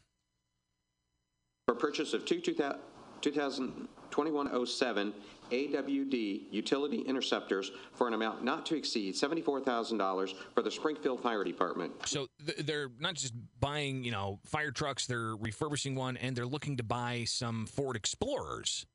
for 1.66 1.74
purchase 1.74 2.12
of 2.12 2.24
two 2.24 2.40
2000 2.40 3.88
2107 4.10 5.12
AWD 5.50 6.46
utility 6.50 6.98
interceptors 6.98 7.70
for 7.94 8.08
an 8.08 8.14
amount 8.14 8.44
not 8.44 8.66
to 8.66 8.76
exceed 8.76 9.14
$74,000 9.14 10.34
for 10.54 10.62
the 10.62 10.70
Springfield 10.70 11.22
Fire 11.22 11.44
Department. 11.44 11.92
So 12.06 12.28
th- 12.44 12.58
they're 12.58 12.90
not 12.98 13.14
just 13.14 13.34
buying, 13.60 14.04
you 14.04 14.10
know, 14.10 14.40
fire 14.44 14.70
trucks, 14.70 15.06
they're 15.06 15.36
refurbishing 15.36 15.94
one, 15.94 16.16
and 16.16 16.36
they're 16.36 16.46
looking 16.46 16.76
to 16.78 16.82
buy 16.82 17.24
some 17.24 17.66
Ford 17.66 17.96
Explorers 17.96 18.86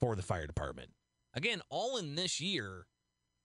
for 0.00 0.16
the 0.16 0.22
fire 0.22 0.46
department. 0.46 0.90
Again, 1.34 1.60
all 1.70 1.96
in 1.96 2.14
this 2.14 2.40
year 2.40 2.86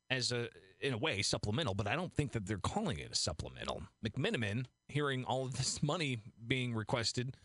as 0.10 0.32
a, 0.32 0.50
in 0.80 0.94
a 0.94 0.98
way, 0.98 1.22
supplemental, 1.22 1.74
but 1.74 1.88
I 1.88 1.96
don't 1.96 2.14
think 2.14 2.32
that 2.32 2.48
they're 2.48 2.58
calling 2.58 3.00
it 3.00 3.12
a 3.12 3.16
supplemental. 3.16 3.84
McMenamin, 4.06 4.66
hearing 4.88 5.24
all 5.24 5.46
of 5.46 5.58
this 5.58 5.84
money 5.84 6.22
being 6.48 6.74
requested, 6.74 7.36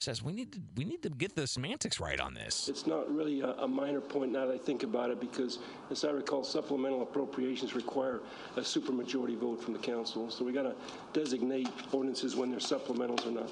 says 0.00 0.22
we 0.22 0.32
need 0.32 0.52
to 0.52 0.60
we 0.76 0.84
need 0.84 1.02
to 1.02 1.08
get 1.08 1.34
the 1.34 1.46
semantics 1.46 1.98
right 2.00 2.20
on 2.20 2.34
this. 2.34 2.68
It's 2.68 2.86
not 2.86 3.10
really 3.12 3.40
a, 3.40 3.52
a 3.52 3.68
minor 3.68 4.00
point 4.00 4.32
now 4.32 4.46
that 4.46 4.54
I 4.54 4.58
think 4.58 4.82
about 4.82 5.10
it 5.10 5.20
because, 5.20 5.58
as 5.90 6.04
I 6.04 6.10
recall, 6.10 6.44
supplemental 6.44 7.02
appropriations 7.02 7.74
require 7.74 8.20
a 8.56 8.60
supermajority 8.60 9.38
vote 9.38 9.62
from 9.62 9.72
the 9.72 9.78
council. 9.78 10.30
So 10.30 10.44
we 10.44 10.52
got 10.52 10.64
to 10.64 10.74
designate 11.12 11.68
ordinances 11.92 12.36
when 12.36 12.50
they're 12.50 12.60
supplementals 12.60 13.26
or 13.26 13.30
not. 13.30 13.50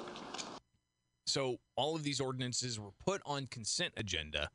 So 1.25 1.57
all 1.75 1.95
of 1.95 2.03
these 2.03 2.21
ordinances 2.21 2.79
were 2.79 2.91
put 3.03 3.21
on 3.25 3.47
consent 3.47 3.93
agenda, 3.97 4.49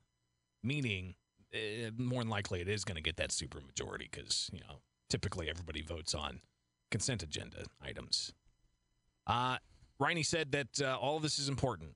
meaning 0.62 1.14
uh, 1.52 1.90
more 1.99 2.23
than 2.23 2.30
likely 2.30 2.61
it 2.61 2.68
is 2.68 2.85
going 2.85 2.97
to 2.97 3.02
get 3.02 3.16
that 3.16 3.30
supermajority 3.30 4.11
because 4.11 4.49
you 4.52 4.61
know 4.61 4.76
typically 5.09 5.50
everybody 5.50 5.82
votes 5.82 6.14
on 6.14 6.41
consent 6.91 7.23
agenda 7.23 7.64
items. 7.82 8.32
Uh, 9.26 9.58
Riney 10.00 10.23
said 10.23 10.52
that 10.52 10.80
uh, 10.80 10.97
all 10.97 11.17
of 11.17 11.23
this 11.23 11.39
is 11.39 11.49
important, 11.49 11.91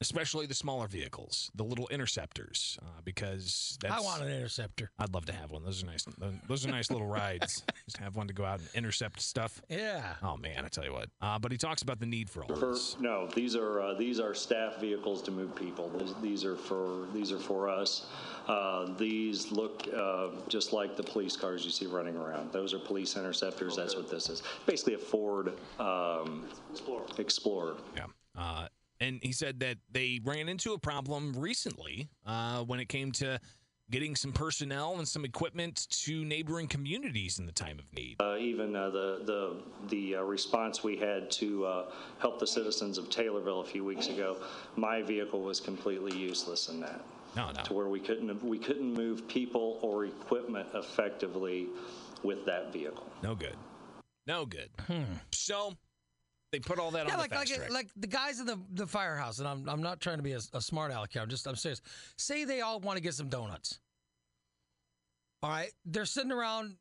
especially 0.00 0.46
the 0.46 0.54
smaller 0.54 0.86
vehicles, 0.86 1.50
the 1.54 1.64
little 1.64 1.88
interceptors, 1.88 2.78
uh, 2.82 3.00
because 3.04 3.78
that's. 3.80 3.94
I 3.94 4.00
want 4.00 4.22
an 4.22 4.28
interceptor. 4.28 4.90
I'd 4.98 5.12
love 5.12 5.26
to 5.26 5.32
have 5.32 5.50
one. 5.50 5.64
Those 5.64 5.82
are 5.82 5.86
nice. 5.86 6.06
Those 6.46 6.66
are 6.66 6.70
nice 6.70 6.90
little 6.90 7.06
rides. 7.06 7.64
Just 7.84 7.98
have 7.98 8.16
one 8.16 8.28
to 8.28 8.34
go 8.34 8.44
out 8.44 8.60
and 8.60 8.68
intercept 8.74 9.20
stuff. 9.20 9.60
Yeah. 9.68 10.14
Oh 10.22 10.36
man, 10.36 10.64
I 10.64 10.68
tell 10.68 10.84
you 10.84 10.92
what. 10.92 11.08
Uh, 11.20 11.38
but 11.38 11.52
he 11.52 11.58
talks 11.58 11.82
about 11.82 12.00
the 12.00 12.06
need 12.06 12.30
for 12.30 12.44
all 12.44 12.54
For, 12.54 12.72
this. 12.72 12.96
no, 13.00 13.28
these 13.34 13.56
are 13.56 13.80
uh, 13.80 13.94
these 13.94 14.20
are 14.20 14.34
staff 14.34 14.80
vehicles 14.80 15.22
to 15.22 15.30
move 15.30 15.54
people. 15.54 15.90
These, 15.98 16.14
these 16.22 16.44
are 16.44 16.56
for 16.56 17.06
these 17.12 17.32
are 17.32 17.40
for 17.40 17.68
us. 17.68 18.06
Uh, 18.46 18.94
these 18.96 19.50
look 19.52 19.86
uh, 19.94 20.28
just 20.48 20.72
like 20.72 20.96
the 20.96 21.02
police 21.02 21.36
cars 21.36 21.64
you 21.64 21.70
see 21.70 21.86
running 21.86 22.16
around. 22.16 22.52
Those 22.52 22.72
are 22.72 22.78
police 22.78 23.16
interceptors. 23.16 23.76
That's 23.76 23.96
what 23.96 24.10
this 24.10 24.28
is. 24.28 24.42
Basically, 24.66 24.94
a 24.94 24.98
Ford 24.98 25.52
um, 25.78 26.46
Explorer. 26.70 27.04
Explorer. 27.18 27.76
Yeah. 27.96 28.06
Uh, 28.36 28.68
and 29.00 29.20
he 29.22 29.32
said 29.32 29.60
that 29.60 29.76
they 29.90 30.20
ran 30.24 30.48
into 30.48 30.72
a 30.72 30.78
problem 30.78 31.32
recently 31.36 32.08
uh, 32.26 32.62
when 32.62 32.80
it 32.80 32.88
came 32.88 33.12
to 33.12 33.40
getting 33.90 34.14
some 34.14 34.32
personnel 34.32 34.98
and 34.98 35.08
some 35.08 35.24
equipment 35.24 35.86
to 35.90 36.24
neighboring 36.24 36.66
communities 36.66 37.38
in 37.38 37.46
the 37.46 37.52
time 37.52 37.78
of 37.78 37.92
need. 37.94 38.16
Uh, 38.20 38.36
even 38.38 38.76
uh, 38.76 38.90
the 38.90 39.20
the 39.24 39.56
the 39.88 40.16
uh, 40.16 40.22
response 40.22 40.84
we 40.84 40.96
had 40.96 41.30
to 41.30 41.64
uh, 41.64 41.90
help 42.18 42.38
the 42.38 42.46
citizens 42.46 42.98
of 42.98 43.08
Taylorville 43.08 43.62
a 43.62 43.66
few 43.66 43.84
weeks 43.84 44.08
ago, 44.08 44.38
my 44.76 45.02
vehicle 45.02 45.40
was 45.40 45.60
completely 45.60 46.16
useless 46.16 46.68
in 46.68 46.80
that. 46.80 47.00
No, 47.36 47.50
no. 47.50 47.62
To 47.62 47.72
where 47.74 47.88
we 47.88 48.00
couldn't 48.00 48.42
we 48.44 48.58
couldn't 48.58 48.92
move 48.92 49.26
people 49.28 49.78
or 49.82 50.06
equipment 50.06 50.68
effectively 50.74 51.68
with 52.22 52.44
that 52.46 52.72
vehicle. 52.72 53.06
No 53.22 53.34
good. 53.34 53.56
No 54.26 54.44
good. 54.44 54.68
Hmm. 54.86 55.04
So 55.32 55.74
they 56.52 56.58
put 56.60 56.78
all 56.78 56.90
that. 56.92 57.06
Yeah, 57.06 57.14
on 57.14 57.18
like 57.18 57.30
the 57.30 57.36
fast 57.36 57.50
like 57.50 57.58
track. 57.58 57.70
like 57.72 57.88
the 57.96 58.06
guys 58.06 58.40
in 58.40 58.46
the 58.46 58.58
the 58.72 58.86
firehouse, 58.86 59.38
and 59.38 59.48
I'm 59.48 59.68
I'm 59.68 59.82
not 59.82 60.00
trying 60.00 60.16
to 60.16 60.22
be 60.22 60.32
a, 60.32 60.40
a 60.54 60.60
smart 60.60 60.92
aleck 60.92 61.12
here. 61.12 61.22
I'm 61.22 61.28
just 61.28 61.46
I'm 61.46 61.56
serious. 61.56 61.80
Say 62.16 62.44
they 62.44 62.60
all 62.60 62.80
want 62.80 62.96
to 62.96 63.02
get 63.02 63.14
some 63.14 63.28
donuts. 63.28 63.80
All 65.42 65.50
right, 65.50 65.70
they're 65.84 66.04
sitting 66.06 66.32
around. 66.32 66.76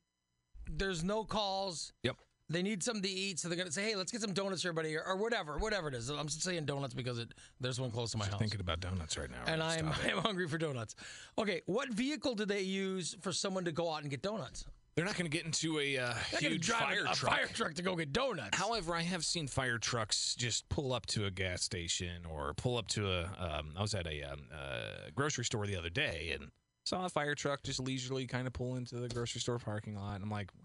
There's 0.69 1.03
no 1.03 1.23
calls. 1.23 1.93
Yep. 2.03 2.15
They 2.49 2.63
need 2.63 2.81
something 2.81 3.03
to 3.03 3.09
eat, 3.09 3.39
so 3.39 3.49
they're 3.49 3.57
gonna 3.57 3.71
say, 3.71 3.83
"Hey, 3.83 3.95
let's 3.97 4.09
get 4.11 4.21
some 4.21 4.31
donuts, 4.33 4.63
everybody," 4.63 4.95
or, 4.95 5.03
or 5.03 5.17
whatever, 5.17 5.57
whatever 5.57 5.89
it 5.89 5.93
is. 5.93 6.09
I'm 6.09 6.27
just 6.27 6.43
saying 6.43 6.63
donuts 6.65 6.93
because 6.93 7.19
it 7.19 7.33
there's 7.59 7.79
one 7.79 7.91
close 7.91 8.11
to 8.11 8.17
my 8.17 8.25
house, 8.25 8.39
Thinking 8.39 8.61
about 8.61 8.79
donuts 8.79 9.17
right 9.17 9.29
now. 9.29 9.43
and? 9.47 9.61
I'm 9.61 9.91
Stop. 9.93 10.05
I'm 10.11 10.17
hungry 10.19 10.47
for 10.47 10.57
donuts. 10.57 10.95
Okay, 11.37 11.61
what 11.65 11.89
vehicle 11.89 12.35
do 12.35 12.45
they 12.45 12.61
use 12.61 13.17
for 13.21 13.33
someone 13.33 13.65
to 13.65 13.73
go 13.73 13.93
out 13.93 14.03
and 14.03 14.09
get 14.09 14.21
donuts? 14.21 14.65
They're 14.97 15.05
not 15.05 15.15
going 15.15 15.29
to 15.29 15.37
get 15.37 15.45
into 15.45 15.79
a 15.79 15.95
uh, 15.95 16.13
huge 16.39 16.71
fire 16.71 17.05
a, 17.05 17.11
a 17.11 17.13
truck. 17.13 17.31
fire 17.31 17.45
truck 17.45 17.75
to 17.75 17.83
go 17.83 17.95
get 17.95 18.11
donuts. 18.11 18.57
However, 18.57 18.95
I 18.95 19.03
have 19.03 19.23
seen 19.23 19.47
fire 19.47 19.77
trucks 19.77 20.33
just 20.33 20.67
pull 20.69 20.91
up 20.91 21.05
to 21.07 21.27
a 21.27 21.29
gas 21.29 21.61
station 21.61 22.25
or 22.27 22.55
pull 22.55 22.77
up 22.79 22.87
to 22.87 23.07
a. 23.07 23.21
Um, 23.37 23.73
I 23.77 23.81
was 23.83 23.93
at 23.93 24.07
a 24.07 24.23
um, 24.23 24.47
uh, 24.51 25.11
grocery 25.13 25.45
store 25.45 25.67
the 25.67 25.75
other 25.75 25.91
day 25.91 26.31
and 26.33 26.49
saw 26.83 27.05
a 27.05 27.09
fire 27.09 27.35
truck 27.35 27.61
just 27.61 27.79
leisurely 27.79 28.25
kind 28.25 28.47
of 28.47 28.53
pull 28.53 28.75
into 28.75 28.95
the 28.95 29.07
grocery 29.07 29.39
store 29.39 29.59
parking 29.59 29.95
lot. 29.95 30.15
And 30.15 30.23
I'm 30.23 30.31
like, 30.31 30.49
"Wh- 30.49 30.63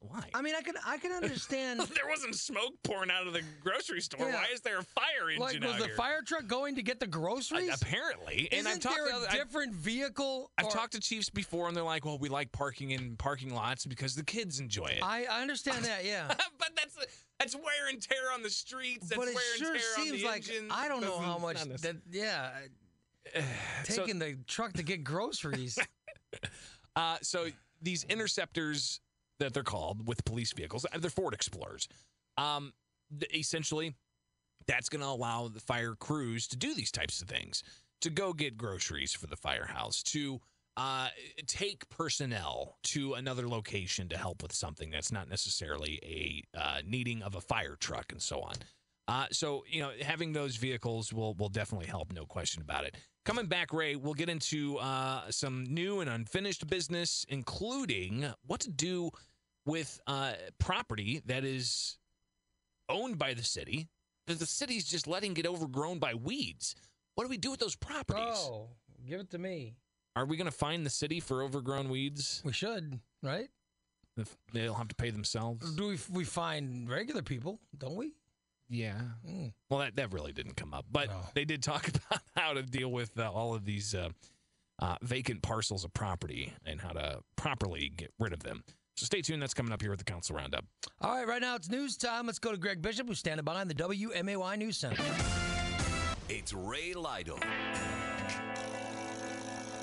why? 0.00 0.22
I 0.34 0.42
mean, 0.42 0.54
I 0.56 0.62
can 0.62 0.74
I 0.86 0.96
can 0.98 1.12
understand. 1.12 1.80
there 1.94 2.08
wasn't 2.08 2.34
smoke 2.34 2.72
pouring 2.84 3.10
out 3.10 3.26
of 3.26 3.32
the 3.32 3.42
grocery 3.62 4.00
store. 4.00 4.26
Yeah. 4.26 4.34
Why 4.34 4.46
is 4.52 4.60
there 4.60 4.78
a 4.78 4.82
fire 4.82 5.30
engine 5.30 5.40
like, 5.42 5.60
was 5.62 5.72
out 5.72 5.78
the 5.78 5.86
here? 5.86 5.94
fire 5.96 6.22
truck 6.26 6.46
going 6.46 6.74
to 6.76 6.82
get 6.82 7.00
the 7.00 7.06
groceries? 7.06 7.70
Uh, 7.70 7.76
apparently, 7.80 8.48
and 8.52 8.66
I've 8.66 8.72
Isn't 8.78 8.82
talked 8.82 8.96
there 8.96 9.06
to 9.08 9.12
a 9.12 9.16
other- 9.16 9.26
I've- 9.28 9.38
different 9.38 9.74
vehicle? 9.74 10.50
I've 10.58 10.66
or- 10.66 10.70
talked 10.70 10.92
to 10.92 11.00
chiefs 11.00 11.30
before, 11.30 11.68
and 11.68 11.76
they're 11.76 11.84
like, 11.84 12.04
"Well, 12.04 12.18
we 12.18 12.28
like 12.28 12.52
parking 12.52 12.90
in 12.92 13.16
parking 13.16 13.54
lots 13.54 13.86
because 13.86 14.14
the 14.14 14.24
kids 14.24 14.60
enjoy 14.60 14.86
it." 14.86 15.00
I, 15.02 15.24
I 15.30 15.42
understand 15.42 15.84
that, 15.84 16.04
yeah. 16.04 16.26
but 16.58 16.70
that's 16.76 16.96
that's 17.38 17.54
wear 17.56 17.88
and 17.90 18.00
tear 18.00 18.32
on 18.34 18.42
the 18.42 18.50
streets. 18.50 19.08
That's 19.08 19.18
but 19.18 19.28
it 19.28 19.34
wear 19.34 19.56
sure 19.56 19.72
and 19.72 19.80
tear 19.80 19.88
on 19.98 20.04
seems 20.06 20.20
the 20.22 20.26
like 20.28 20.48
engine. 20.48 20.68
I 20.70 20.88
don't 20.88 21.00
know 21.02 21.18
how 21.18 21.38
much 21.38 21.62
that. 21.62 21.96
Yeah, 22.10 22.50
So- 23.84 24.02
taking 24.04 24.18
the 24.18 24.36
truck 24.46 24.72
to 24.74 24.82
get 24.82 25.04
groceries. 25.04 25.78
Uh, 26.94 27.16
so 27.22 27.46
these 27.80 28.04
interceptors 28.04 29.00
that 29.42 29.54
they're 29.54 29.62
called 29.62 30.06
with 30.06 30.24
police 30.24 30.52
vehicles, 30.52 30.86
uh, 30.92 30.98
they're 30.98 31.10
Ford 31.10 31.34
Explorers. 31.34 31.88
Um, 32.36 32.72
essentially, 33.34 33.94
that's 34.66 34.88
going 34.88 35.02
to 35.02 35.08
allow 35.08 35.48
the 35.48 35.60
fire 35.60 35.94
crews 35.94 36.46
to 36.48 36.56
do 36.56 36.74
these 36.74 36.90
types 36.90 37.20
of 37.20 37.28
things, 37.28 37.62
to 38.00 38.10
go 38.10 38.32
get 38.32 38.56
groceries 38.56 39.12
for 39.12 39.26
the 39.26 39.36
firehouse, 39.36 40.02
to 40.04 40.40
uh, 40.76 41.08
take 41.46 41.88
personnel 41.90 42.78
to 42.82 43.14
another 43.14 43.48
location 43.48 44.08
to 44.08 44.16
help 44.16 44.42
with 44.42 44.52
something 44.52 44.90
that's 44.90 45.12
not 45.12 45.28
necessarily 45.28 45.98
a 46.02 46.58
uh, 46.58 46.80
needing 46.86 47.22
of 47.22 47.34
a 47.34 47.40
fire 47.40 47.76
truck 47.78 48.10
and 48.10 48.22
so 48.22 48.40
on. 48.40 48.54
Uh, 49.08 49.26
so 49.32 49.64
you 49.68 49.82
know, 49.82 49.90
having 50.00 50.32
those 50.32 50.56
vehicles 50.56 51.12
will 51.12 51.34
will 51.34 51.48
definitely 51.48 51.86
help, 51.86 52.12
no 52.12 52.24
question 52.24 52.62
about 52.62 52.84
it. 52.84 52.96
Coming 53.24 53.46
back, 53.46 53.72
Ray, 53.72 53.96
we'll 53.96 54.14
get 54.14 54.28
into 54.28 54.78
uh, 54.78 55.30
some 55.30 55.64
new 55.64 56.00
and 56.00 56.08
unfinished 56.08 56.66
business, 56.66 57.26
including 57.28 58.32
what 58.46 58.60
to 58.60 58.70
do 58.70 59.10
with 59.64 60.00
uh, 60.06 60.32
property 60.58 61.22
that 61.26 61.44
is 61.44 61.98
owned 62.88 63.18
by 63.18 63.34
the 63.34 63.42
city 63.42 63.88
that 64.26 64.38
the 64.38 64.46
city's 64.46 64.84
just 64.84 65.06
letting 65.06 65.34
get 65.34 65.46
overgrown 65.46 65.98
by 65.98 66.14
weeds. 66.14 66.74
What 67.14 67.24
do 67.24 67.30
we 67.30 67.36
do 67.36 67.50
with 67.50 67.60
those 67.60 67.76
properties? 67.76 68.36
oh, 68.36 68.68
give 69.06 69.20
it 69.20 69.30
to 69.30 69.38
me. 69.38 69.74
Are 70.14 70.24
we 70.24 70.36
going 70.36 70.46
to 70.46 70.50
find 70.56 70.84
the 70.84 70.90
city 70.90 71.20
for 71.20 71.42
overgrown 71.42 71.88
weeds? 71.88 72.42
We 72.44 72.52
should, 72.52 73.00
right? 73.22 73.48
If 74.16 74.36
they'll 74.52 74.74
have 74.74 74.88
to 74.88 74.94
pay 74.94 75.10
themselves. 75.10 75.74
Do 75.74 75.88
we 75.88 75.98
we 76.10 76.24
find 76.24 76.88
regular 76.88 77.22
people? 77.22 77.60
Don't 77.76 77.96
we? 77.96 78.12
Yeah. 78.68 79.00
Mm. 79.28 79.52
Well, 79.70 79.80
that, 79.80 79.96
that 79.96 80.12
really 80.12 80.32
didn't 80.32 80.56
come 80.56 80.72
up, 80.74 80.86
but 80.90 81.08
they 81.34 81.44
did 81.44 81.62
talk 81.62 81.88
about 82.06 82.22
how 82.36 82.52
to 82.52 82.62
deal 82.62 82.90
with 82.90 83.18
uh, 83.18 83.30
all 83.30 83.54
of 83.54 83.64
these 83.64 83.94
uh, 83.94 84.10
uh, 84.78 84.96
vacant 85.02 85.42
parcels 85.42 85.84
of 85.84 85.92
property 85.94 86.52
and 86.64 86.80
how 86.80 86.90
to 86.90 87.20
properly 87.36 87.90
get 87.94 88.12
rid 88.18 88.32
of 88.32 88.42
them. 88.42 88.64
So 88.96 89.06
stay 89.06 89.22
tuned. 89.22 89.42
That's 89.42 89.54
coming 89.54 89.72
up 89.72 89.80
here 89.80 89.92
at 89.92 89.98
the 89.98 90.04
Council 90.04 90.36
Roundup. 90.36 90.64
All 91.00 91.16
right, 91.16 91.26
right 91.26 91.40
now 91.40 91.56
it's 91.56 91.70
news 91.70 91.96
time. 91.96 92.26
Let's 92.26 92.38
go 92.38 92.52
to 92.52 92.58
Greg 92.58 92.82
Bishop, 92.82 93.08
who's 93.08 93.18
standing 93.18 93.44
behind 93.44 93.70
the 93.70 93.74
WMAY 93.74 94.58
News 94.58 94.76
Center. 94.76 95.02
It's 96.28 96.52
Ray 96.52 96.92
Lytle. 96.94 97.38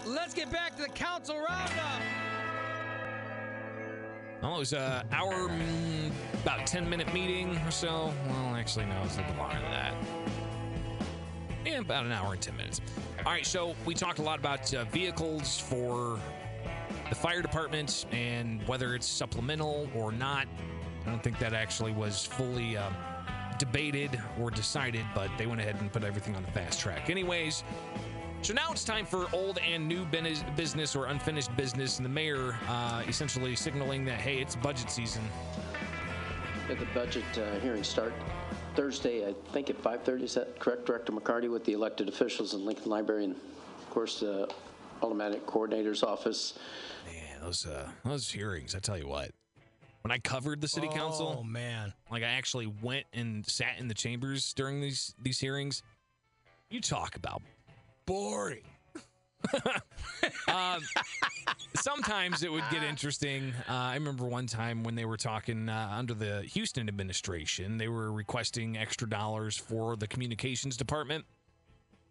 Let's 0.05 0.33
get 0.33 0.51
back 0.51 0.75
to 0.77 0.83
the 0.83 0.89
Council 0.89 1.35
Roundup. 1.35 2.01
Well, 4.41 4.55
it 4.55 4.59
was 4.59 4.73
an 4.73 5.05
hour, 5.11 5.49
mm, 5.49 6.11
about 6.41 6.65
10 6.65 6.89
minute 6.89 7.13
meeting 7.13 7.57
or 7.65 7.71
so. 7.71 8.13
Well, 8.27 8.55
actually, 8.55 8.85
no, 8.85 8.97
it 8.99 9.03
was 9.03 9.17
a 9.17 9.21
little 9.21 9.35
longer 9.35 9.59
than 9.59 9.71
that. 9.71 9.93
Yeah, 11.65 11.79
about 11.79 12.05
an 12.05 12.13
hour 12.13 12.33
and 12.33 12.41
10 12.41 12.55
minutes. 12.55 12.79
All 13.25 13.33
right, 13.33 13.45
so 13.45 13.75
we 13.85 13.93
talked 13.93 14.19
a 14.19 14.21
lot 14.21 14.39
about 14.39 14.73
uh, 14.73 14.85
vehicles 14.85 15.59
for 15.59 16.17
the 17.09 17.15
fire 17.15 17.41
department 17.41 18.05
and 18.11 18.65
whether 18.67 18.93
it's 18.95 19.07
supplemental 19.07 19.89
or 19.95 20.11
not. 20.11 20.47
I 21.05 21.09
don't 21.09 21.23
think 21.23 21.39
that 21.39 21.53
actually 21.53 21.91
was 21.91 22.25
fully 22.25 22.77
uh, 22.77 22.89
debated 23.57 24.21
or 24.39 24.51
decided, 24.51 25.05
but 25.15 25.29
they 25.37 25.47
went 25.47 25.59
ahead 25.59 25.77
and 25.79 25.91
put 25.91 26.03
everything 26.03 26.35
on 26.35 26.43
the 26.43 26.51
fast 26.51 26.79
track. 26.79 27.09
Anyways, 27.09 27.63
so 28.41 28.53
now 28.53 28.71
it's 28.71 28.83
time 28.83 29.05
for 29.05 29.27
old 29.33 29.57
and 29.57 29.87
new 29.87 30.05
business- 30.05 30.95
or 30.95 31.07
unfinished 31.07 31.55
business, 31.57 31.97
and 31.97 32.05
the 32.05 32.09
mayor 32.09 32.55
uh, 32.67 33.03
essentially 33.07 33.55
signaling 33.55 34.05
that 34.05 34.21
hey, 34.21 34.37
it's 34.37 34.55
budget 34.55 34.89
season. 34.89 35.23
The 36.67 36.85
budget 36.93 37.25
uh, 37.37 37.59
hearings 37.59 37.87
start 37.87 38.13
Thursday, 38.75 39.27
I 39.27 39.33
think 39.51 39.69
at 39.71 39.81
5:30. 39.81 40.21
Is 40.21 40.35
that 40.35 40.59
correct, 40.59 40.85
Director 40.85 41.11
McCarty, 41.11 41.51
with 41.51 41.65
the 41.65 41.73
elected 41.73 42.07
officials 42.07 42.53
in 42.53 42.63
Lincoln 42.63 42.89
Library 42.89 43.25
and, 43.25 43.35
of 43.35 43.89
course, 43.89 44.19
the 44.19 44.49
automatic 45.01 45.45
coordinator's 45.45 46.03
office. 46.03 46.53
Man, 47.39 47.45
those 47.45 47.65
uh, 47.65 47.89
those 48.06 48.30
hearings, 48.30 48.75
I 48.75 48.80
tell 48.80 48.97
you 48.97 49.08
what. 49.08 49.32
When 50.02 50.12
I 50.12 50.17
covered 50.17 50.62
the 50.62 50.67
city 50.67 50.88
council, 50.88 51.38
Oh 51.39 51.43
man, 51.43 51.93
like 52.10 52.23
I 52.23 52.28
actually 52.28 52.67
went 52.67 53.06
and 53.13 53.45
sat 53.45 53.80
in 53.80 53.88
the 53.88 53.93
chambers 53.93 54.54
during 54.54 54.82
these 54.82 55.13
these 55.21 55.39
hearings. 55.39 55.84
You 56.69 56.82
talk 56.82 57.15
about 57.15 57.41
boring. 58.06 58.63
um, 60.47 60.82
sometimes 61.75 62.43
it 62.43 62.52
would 62.52 62.63
get 62.71 62.84
interesting. 62.84 63.54
Uh, 63.69 63.73
I 63.73 63.93
remember 63.95 64.25
one 64.25 64.47
time 64.47 64.84
when 64.84 64.95
they 64.95 65.06
were 65.06 65.17
talking 65.17 65.69
uh, 65.69 65.89
under 65.91 66.13
the 66.13 66.41
Houston 66.41 66.88
administration, 66.89 67.78
they 67.78 67.88
were 67.88 68.12
requesting 68.12 68.78
extra 68.78 69.10
dollars 69.10 69.58
for 69.58 69.95
the 69.95 70.08
communications 70.08 70.75
department, 70.78 71.25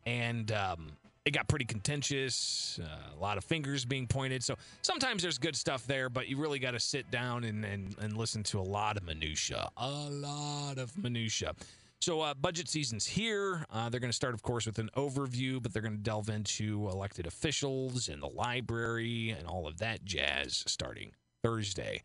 and 0.06 0.50
um, 0.52 0.92
it 1.28 1.34
got 1.34 1.46
pretty 1.46 1.66
contentious. 1.66 2.80
Uh, 2.82 3.14
a 3.14 3.20
lot 3.20 3.36
of 3.36 3.44
fingers 3.44 3.84
being 3.84 4.06
pointed. 4.06 4.42
So 4.42 4.56
sometimes 4.80 5.22
there's 5.22 5.36
good 5.36 5.54
stuff 5.54 5.86
there, 5.86 6.08
but 6.08 6.26
you 6.26 6.38
really 6.38 6.58
got 6.58 6.70
to 6.70 6.80
sit 6.80 7.10
down 7.10 7.44
and, 7.44 7.64
and 7.64 7.94
and 8.00 8.16
listen 8.16 8.42
to 8.44 8.58
a 8.58 8.62
lot 8.62 8.96
of 8.96 9.04
minutia, 9.04 9.68
a 9.76 9.90
lot 10.10 10.78
of 10.78 10.96
minutia. 10.96 11.52
So, 12.00 12.20
uh, 12.20 12.32
budget 12.34 12.68
season's 12.68 13.06
here. 13.06 13.66
Uh, 13.70 13.88
they're 13.88 13.98
going 13.98 14.10
to 14.10 14.16
start, 14.16 14.32
of 14.32 14.42
course, 14.42 14.66
with 14.66 14.78
an 14.78 14.88
overview, 14.96 15.60
but 15.60 15.72
they're 15.72 15.82
going 15.82 15.96
to 15.96 16.02
delve 16.02 16.28
into 16.28 16.88
elected 16.88 17.26
officials 17.26 18.08
and 18.08 18.22
the 18.22 18.28
library 18.28 19.34
and 19.36 19.48
all 19.48 19.66
of 19.66 19.78
that 19.78 20.04
jazz 20.04 20.62
starting 20.68 21.10
Thursday. 21.42 22.04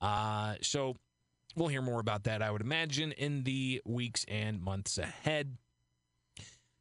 Uh, 0.00 0.56
so, 0.62 0.96
we'll 1.54 1.68
hear 1.68 1.80
more 1.80 2.00
about 2.00 2.24
that, 2.24 2.42
I 2.42 2.50
would 2.50 2.60
imagine, 2.60 3.12
in 3.12 3.44
the 3.44 3.80
weeks 3.86 4.24
and 4.26 4.60
months 4.60 4.98
ahead. 4.98 5.56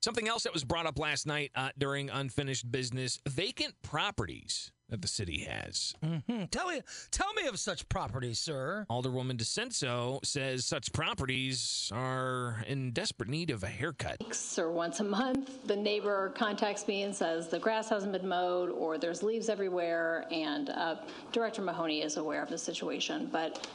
Something 0.01 0.29
else 0.29 0.43
that 0.43 0.53
was 0.53 0.63
brought 0.63 0.85
up 0.85 0.97
last 0.97 1.27
night 1.27 1.51
uh, 1.55 1.69
during 1.77 2.09
unfinished 2.09 2.71
business 2.71 3.19
vacant 3.27 3.73
properties 3.81 4.71
that 4.87 5.01
the 5.01 5.07
city 5.07 5.39
has. 5.39 5.93
hmm 6.01 6.45
Tell 6.51 6.67
me, 6.67 6.81
tell 7.11 7.31
me 7.33 7.47
of 7.47 7.59
such 7.59 7.87
properties, 7.89 8.39
sir. 8.39 8.85
Alderwoman 8.89 9.37
DiCenso 9.37 10.25
says 10.25 10.65
such 10.65 10.91
properties 10.93 11.91
are 11.93 12.63
in 12.65 12.91
desperate 12.91 13.29
need 13.29 13.49
of 13.51 13.63
a 13.63 13.67
haircut. 13.67 14.17
weeks 14.23 14.57
or 14.57 14.71
once 14.71 14.99
a 14.99 15.03
month, 15.03 15.67
the 15.67 15.75
neighbor 15.75 16.31
contacts 16.35 16.87
me 16.87 17.03
and 17.03 17.13
says 17.13 17.49
the 17.49 17.59
grass 17.59 17.89
hasn't 17.89 18.13
been 18.13 18.27
mowed 18.27 18.69
or 18.69 18.97
there's 18.97 19.21
leaves 19.21 19.49
everywhere, 19.49 20.25
and 20.31 20.69
uh, 20.69 20.95
Director 21.33 21.61
Mahoney 21.61 22.01
is 22.01 22.17
aware 22.17 22.41
of 22.41 22.49
the 22.49 22.57
situation. 22.57 23.29
But 23.31 23.67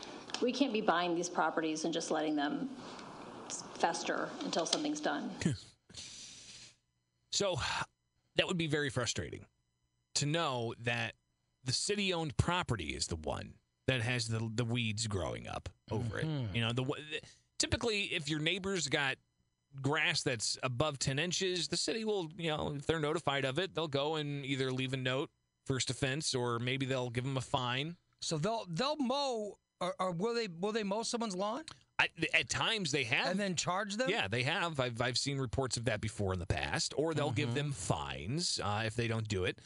we 0.43 0.53
can't 0.53 0.73
be 0.73 0.81
buying 0.81 1.15
these 1.15 1.29
properties 1.29 1.85
and 1.85 1.93
just 1.95 2.11
letting 2.11 2.35
them 2.35 2.71
fester 3.75 4.31
until 4.45 4.67
something's 4.67 5.01
done. 5.01 5.31
So 7.35 7.57
that 8.37 8.47
would 8.47 8.57
be 8.57 8.69
very 8.69 8.91
frustrating 8.91 9.45
to 10.15 10.27
know 10.27 10.73
that 10.81 11.15
the 11.65 11.73
city 11.73 12.13
owned 12.15 12.37
property 12.37 12.91
is 12.91 13.09
the 13.09 13.17
one 13.17 13.55
that 13.89 14.01
has 14.03 14.29
the 14.29 14.51
the 14.55 14.65
weeds 14.65 15.07
growing 15.09 15.49
up 15.49 15.69
over 15.91 16.19
Mhm. 16.23 16.51
it. 16.51 16.55
You 16.57 16.61
know, 16.63 16.73
the 16.73 16.85
typically 17.59 18.05
if 18.15 18.29
your 18.29 18.39
neighbor's 18.41 18.89
got 18.89 19.17
grass 19.83 20.23
that's 20.23 20.57
above 20.63 21.01
10 21.01 21.19
inches, 21.19 21.67
the 21.67 21.77
city 21.77 22.05
will, 22.05 22.31
you 22.37 22.49
know, 22.49 22.75
if 22.77 22.87
they're 22.87 23.01
notified 23.01 23.45
of 23.45 23.59
it, 23.59 23.75
they'll 23.75 23.89
go 23.89 24.15
and 24.15 24.47
either 24.47 24.71
leave 24.73 24.93
a 24.93 24.97
note, 24.97 25.31
first 25.67 25.91
offense, 25.91 26.35
or 26.37 26.61
maybe 26.61 26.87
they'll 26.87 27.11
give 27.11 27.25
them 27.25 27.37
a 27.37 27.41
fine. 27.41 27.97
So 28.21 28.39
they'll 28.39 28.65
they'll 28.69 28.97
mow, 28.97 29.59
or, 29.81 29.95
or 29.99 30.13
will 30.13 30.35
they 30.35 30.47
will 30.47 30.71
they 30.73 30.85
mow 30.85 31.03
someone's 31.03 31.35
lawn? 31.35 31.65
I, 31.99 32.09
at 32.33 32.49
times 32.49 32.91
they 32.91 33.05
have, 33.05 33.29
and 33.31 33.39
then 33.39 33.55
charge 33.55 33.97
them. 33.97 34.11
Yeah, 34.11 34.27
they 34.27 34.43
have. 34.43 34.81
I've 34.81 35.01
I've 35.01 35.17
seen 35.19 35.39
reports 35.39 35.77
of 35.77 35.85
that 35.85 36.01
before 36.01 36.33
in 36.33 36.41
the 36.41 36.47
past, 36.47 36.93
or 36.97 37.15
they'll 37.15 37.31
give 37.31 37.55
them 37.55 37.71
fines 37.73 38.61
uh, 38.63 38.83
if 38.85 38.97
they 38.97 39.07
don't 39.07 39.29
do 39.29 39.45
it. 39.45 39.59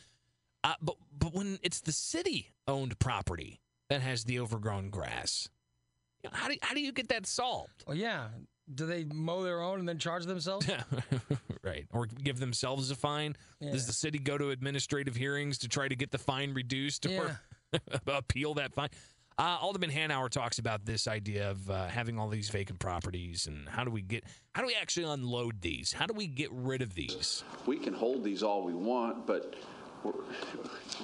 Uh, 0.62 0.74
but 0.82 0.96
but 1.18 1.32
when 1.32 1.58
it's 1.62 1.80
the 1.80 1.92
city 1.92 2.50
owned 2.66 2.98
property 2.98 3.60
that 3.88 4.02
has 4.02 4.24
the 4.24 4.40
overgrown 4.40 4.90
grass, 4.90 5.48
you 6.22 6.28
know, 6.30 6.36
how 6.36 6.48
do 6.48 6.56
how 6.60 6.74
do 6.74 6.80
you 6.80 6.92
get 6.92 7.08
that 7.08 7.26
solved? 7.26 7.84
Well, 7.86 7.96
yeah. 7.96 8.28
Do 8.74 8.84
they 8.84 9.04
mow 9.04 9.42
their 9.42 9.62
own 9.62 9.78
and 9.78 9.88
then 9.88 9.96
charge 9.98 10.26
themselves? 10.26 10.68
Yeah. 10.68 10.82
Right, 11.64 11.86
or 11.92 12.06
give 12.06 12.38
themselves 12.38 12.90
a 12.90 12.94
fine? 12.94 13.36
Does 13.60 13.86
the 13.86 13.92
city 13.92 14.18
go 14.18 14.38
to 14.38 14.50
administrative 14.50 15.16
hearings 15.16 15.58
to 15.58 15.68
try 15.68 15.88
to 15.88 15.96
get 15.96 16.10
the 16.12 16.18
fine 16.18 16.54
reduced 16.54 17.04
or 17.04 17.40
appeal 18.06 18.54
that 18.54 18.72
fine? 18.72 18.88
Uh, 19.38 19.57
Alderman 19.61 19.90
Hanauer 19.90 20.29
talks 20.29 20.59
about 20.59 20.85
this 20.85 21.07
idea 21.07 21.48
of 21.48 21.70
uh, 21.70 21.87
having 21.87 22.18
all 22.18 22.29
these 22.29 22.48
vacant 22.48 22.81
properties 22.81 23.46
and 23.46 23.68
how 23.68 23.85
do 23.85 23.90
we 23.90 24.03
get 24.03 24.24
how 24.53 24.62
do 24.62 24.66
we 24.66 24.74
actually 24.74 25.07
unload 25.07 25.62
these? 25.62 25.92
How 25.92 26.07
do 26.07 26.14
we 26.14 26.27
get 26.27 26.51
rid 26.51 26.83
of 26.83 26.94
these? 26.94 27.44
we 27.64 27.79
can 27.79 27.94
hold 27.94 28.24
these 28.24 28.42
all 28.42 28.64
we 28.64 28.74
want, 28.74 29.29
but 29.29 29.55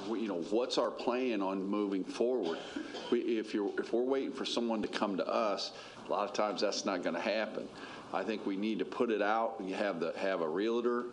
you 0.09 0.29
know, 0.29 0.43
what's 0.51 0.79
our 0.79 0.91
plan 0.91 1.43
on 1.43 1.65
moving 1.65 2.05
forward? 2.05 2.59
We, 3.11 3.21
if 3.21 3.55
you're, 3.55 3.71
if 3.79 3.93
we're 3.93 4.03
waiting 4.03 4.33
for 4.33 4.45
someone 4.45 4.83
to 4.83 4.89
come 4.89 5.17
to 5.17 5.27
us, 5.27 5.73
a 6.07 6.11
lot 6.11 6.29
of 6.29 6.33
times 6.33 6.61
that's 6.61 6.85
not 6.85 7.03
going 7.03 7.15
to 7.15 7.21
happen. 7.21 7.69
I 8.13 8.23
think 8.23 8.47
we 8.47 8.57
need 8.57 8.79
to 8.81 8.85
put 8.85 9.11
it 9.11 9.23
out. 9.23 9.57
You 9.65 9.75
have 9.75 10.01
the 10.01 10.13
have 10.17 10.41
a 10.41 10.49
realtor, 10.49 11.07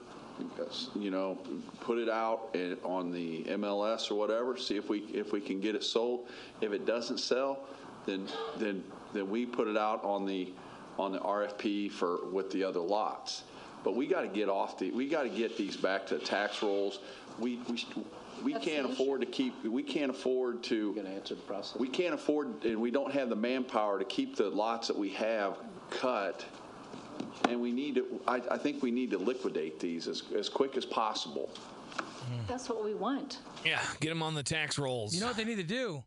you 0.95 1.11
know, 1.11 1.37
put 1.81 1.97
it 1.97 2.09
out 2.09 2.55
on 2.83 3.11
the 3.11 3.43
MLS 3.43 4.11
or 4.11 4.15
whatever. 4.15 4.57
See 4.57 4.77
if 4.77 4.89
we 4.89 4.99
if 5.13 5.31
we 5.31 5.41
can 5.41 5.59
get 5.59 5.75
it 5.75 5.83
sold. 5.83 6.27
If 6.61 6.71
it 6.71 6.85
doesn't 6.85 7.19
sell, 7.19 7.65
then 8.05 8.27
then 8.57 8.83
then 9.13 9.29
we 9.29 9.45
put 9.45 9.67
it 9.67 9.77
out 9.77 10.03
on 10.03 10.25
the 10.25 10.53
on 10.97 11.11
the 11.11 11.19
RFP 11.19 11.91
for 11.91 12.25
with 12.31 12.51
the 12.51 12.63
other 12.63 12.79
lots. 12.79 13.43
But 13.83 13.95
we 13.95 14.07
got 14.07 14.21
to 14.21 14.27
get 14.27 14.49
off 14.49 14.77
the, 14.77 14.91
we 14.91 15.07
got 15.07 15.23
to 15.23 15.29
get 15.29 15.57
these 15.57 15.75
back 15.75 16.05
to 16.07 16.19
tax 16.19 16.61
rolls. 16.61 16.99
We, 17.39 17.59
we, 17.67 17.83
we 18.43 18.53
can't 18.53 18.91
afford 18.91 19.21
to 19.21 19.27
keep, 19.27 19.63
we 19.63 19.83
can't 19.83 20.11
afford 20.11 20.63
to. 20.63 20.93
Going 20.93 21.07
to 21.07 21.11
answer 21.11 21.35
the 21.35 21.41
process. 21.41 21.79
We 21.79 21.87
can't 21.87 22.13
afford, 22.13 22.63
and 22.63 22.79
we 22.79 22.91
don't 22.91 23.11
have 23.11 23.29
the 23.29 23.35
manpower 23.35 23.99
to 23.99 24.05
keep 24.05 24.35
the 24.35 24.49
lots 24.49 24.87
that 24.87 24.97
we 24.97 25.09
have 25.09 25.57
cut. 25.89 26.45
And 27.49 27.61
we 27.61 27.71
need 27.71 27.95
to, 27.95 28.21
I, 28.27 28.41
I 28.51 28.57
think 28.57 28.81
we 28.83 28.91
need 28.91 29.11
to 29.11 29.17
liquidate 29.17 29.79
these 29.79 30.07
as, 30.07 30.23
as 30.37 30.49
quick 30.49 30.77
as 30.77 30.85
possible. 30.85 31.49
That's 32.47 32.69
what 32.69 32.83
we 32.85 32.93
want. 32.93 33.39
Yeah, 33.65 33.81
get 33.99 34.09
them 34.09 34.21
on 34.23 34.35
the 34.35 34.43
tax 34.43 34.77
rolls. 34.77 35.13
You 35.13 35.21
know 35.21 35.27
what 35.27 35.37
they 35.37 35.43
need 35.43 35.55
to 35.57 35.63
do? 35.63 36.03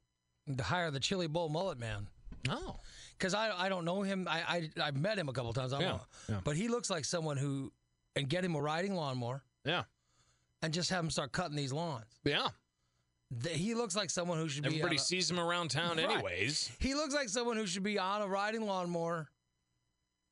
To 0.56 0.62
hire 0.62 0.90
the 0.90 1.00
Chili 1.00 1.26
Bowl 1.26 1.48
mullet 1.48 1.78
man. 1.78 2.06
Oh. 2.48 2.76
Because 3.18 3.34
I, 3.34 3.50
I 3.56 3.68
don't 3.68 3.84
know 3.84 4.02
him. 4.02 4.26
I, 4.28 4.42
I 4.76 4.82
I've 4.82 4.96
met 4.96 5.18
him 5.18 5.28
a 5.28 5.32
couple 5.32 5.52
times. 5.52 5.72
I 5.72 5.78
don't 5.80 5.86
Yeah, 5.86 5.92
know. 5.92 6.00
yeah. 6.28 6.40
But 6.44 6.56
he 6.56 6.68
looks 6.68 6.90
like 6.90 7.04
someone 7.04 7.36
who, 7.36 7.72
and 8.16 8.28
get 8.28 8.44
him 8.44 8.54
a 8.54 8.60
riding 8.60 8.94
lawnmower. 8.94 9.42
Yeah. 9.64 9.84
And 10.62 10.72
just 10.72 10.90
have 10.90 11.02
him 11.04 11.10
start 11.10 11.32
cutting 11.32 11.56
these 11.56 11.72
lawns. 11.72 12.04
Yeah. 12.24 12.48
Th- 13.42 13.56
He 13.56 13.74
looks 13.74 13.96
like 13.96 14.10
someone 14.10 14.38
who 14.38 14.48
should 14.48 14.62
be. 14.62 14.68
Everybody 14.68 14.98
sees 14.98 15.30
him 15.30 15.40
around 15.40 15.70
town 15.70 15.96
Right. 15.98 16.10
anyways. 16.10 16.70
He 16.78 16.94
looks 16.94 17.14
like 17.14 17.28
someone 17.28 17.56
who 17.56 17.66
should 17.66 17.82
be 17.82 17.98
on 17.98 18.22
a 18.22 18.26
riding 18.26 18.66
lawnmower 18.66 19.28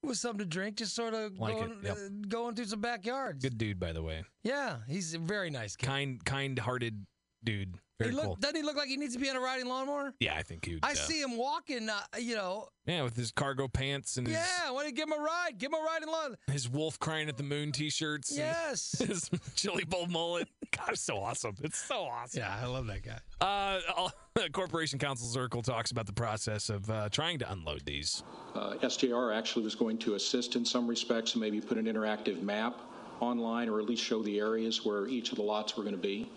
with 0.03 0.19
something 0.19 0.39
to 0.41 0.45
drink, 0.45 0.77
just 0.77 0.95
sort 0.95 1.15
of 1.15 1.39
Like 1.39 1.55
it, 1.55 1.59
going, 1.61 1.79
yep. 1.85 1.97
uh, 1.97 2.09
going 2.29 2.55
through 2.55 2.67
some 2.67 2.81
backyards. 2.81 3.43
Good 3.43 3.59
dude, 3.59 3.79
by 3.79 3.93
the 3.93 4.03
way. 4.03 4.25
Yeah, 4.43 4.79
he's 4.89 5.15
a 5.15 5.19
very 5.19 5.51
nice 5.51 5.77
kid. 5.77 5.87
Kind, 5.87 6.25
kind-hearted 6.25 7.07
dude. 7.45 7.75
He 7.99 8.05
Very 8.07 8.15
look, 8.17 8.25
cool. 8.25 8.37
Doesn't 8.41 8.57
he 8.57 8.63
look 8.63 8.77
like 8.77 8.89
he 8.89 8.97
needs 8.97 9.15
to 9.15 9.21
be 9.21 9.31
on 9.31 9.37
a 9.37 9.41
riding 9.41 9.67
lawnmower? 9.69 10.13
Yeah, 10.19 10.35
I 10.35 10.43
think 10.43 10.65
he 10.65 10.75
would. 10.75 10.85
I 10.85 10.93
uh, 10.93 10.95
see 10.95 11.21
him 11.23 11.37
walking, 11.37 11.89
uh, 11.89 12.01
you 12.19 12.35
know. 12.35 12.67
Yeah, 12.85 13.03
with 13.05 13.15
his 13.17 13.31
cargo 13.31 13.69
pants 13.69 14.17
and 14.17 14.27
his, 14.27 14.37
Yeah, 14.37 14.71
why 14.73 14.83
don't 14.83 14.91
you 14.91 14.97
give 14.97 15.07
him 15.09 15.13
a 15.19 15.23
ride? 15.23 15.59
Give 15.59 15.71
him 15.73 15.79
a 15.81 15.85
ride 15.85 16.03
in 16.03 16.09
lawn. 16.09 16.37
his 16.51 16.69
wolf 16.69 16.99
crying 16.99 17.29
at 17.29 17.37
the 17.37 17.45
moon 17.45 17.71
t-shirts. 17.71 18.31
and 18.31 18.39
Yes. 18.39 18.99
his 19.07 19.31
chili 19.55 19.85
bowl 19.85 20.07
mullet. 20.07 20.49
God, 20.77 20.91
it's 20.91 21.03
so 21.03 21.19
awesome. 21.19 21.55
It's 21.63 21.79
so 21.79 22.05
awesome. 22.05 22.41
Yeah, 22.41 22.57
I 22.61 22.67
love 22.67 22.87
that 22.87 23.03
guy. 23.03 23.19
Uh, 23.41 23.81
all- 23.97 24.13
Corporation 24.53 24.99
Counsel 24.99 25.29
Zerkle 25.29 25.63
talks 25.63 25.91
about 25.91 26.07
the 26.07 26.13
process 26.13 26.71
of 26.71 26.89
uh, 26.91 27.09
trying 27.11 27.39
to 27.41 27.53
unload 27.53 27.85
these. 27.85 28.23
Uh, 28.55 28.75
SJR 28.83 29.37
actually 29.37 29.65
was 29.65 29.75
going 29.75 29.99
to 29.99 30.15
assist 30.15 30.57
in 30.57 30.65
some 30.65 30.87
respects 30.89 31.33
and 31.35 31.41
maybe 31.41 31.61
put 31.61 31.77
an 31.79 31.85
interactive 31.85 32.43
map 32.43 32.79
online 33.21 33.69
or 33.69 33.79
at 33.79 33.87
least 33.87 34.03
show 34.03 34.23
the 34.23 34.39
areas 34.39 34.85
where 34.85 35.07
each 35.07 35.31
of 35.31 35.37
the 35.37 35.43
lots 35.43 35.77
were 35.77 35.83
going 35.83 35.95
to 35.95 36.01
be. 36.01 36.31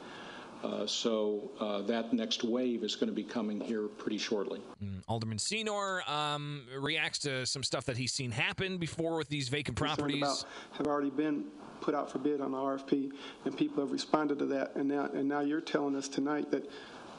Uh, 0.64 0.86
So 0.86 1.52
uh, 1.60 1.82
that 1.84 2.12
next 2.14 2.44
wave 2.44 2.84
is 2.84 2.96
going 2.96 3.08
to 3.10 3.14
be 3.16 3.24
coming 3.24 3.60
here 3.62 3.88
pretty 3.88 4.18
shortly. 4.18 4.62
Mm, 4.84 5.02
Alderman 5.08 5.40
Senor 5.40 6.04
um, 6.10 6.64
reacts 6.78 7.20
to 7.20 7.46
some 7.46 7.64
stuff 7.64 7.86
that 7.86 7.98
he's 7.98 8.12
seen 8.14 8.32
happen 8.32 8.78
before 8.78 9.18
with 9.18 9.30
these 9.30 9.48
vacant 9.50 9.78
properties. 9.78 10.18
about 10.22 10.46
have 10.78 10.88
already 10.88 11.10
been 11.12 11.46
put 11.82 11.96
out 11.96 12.12
for 12.12 12.20
bid 12.20 12.42
on 12.42 12.52
the 12.52 12.58
RFP, 12.58 13.12
and 13.46 13.58
people 13.58 13.84
have 13.84 13.92
responded 13.92 14.40
to 14.40 14.46
that. 14.48 14.76
And 14.76 14.88
now, 14.88 15.10
and 15.14 15.28
now 15.28 15.42
you're 15.42 15.62
telling 15.62 15.96
us 15.96 16.08
tonight 16.08 16.52
that 16.52 16.70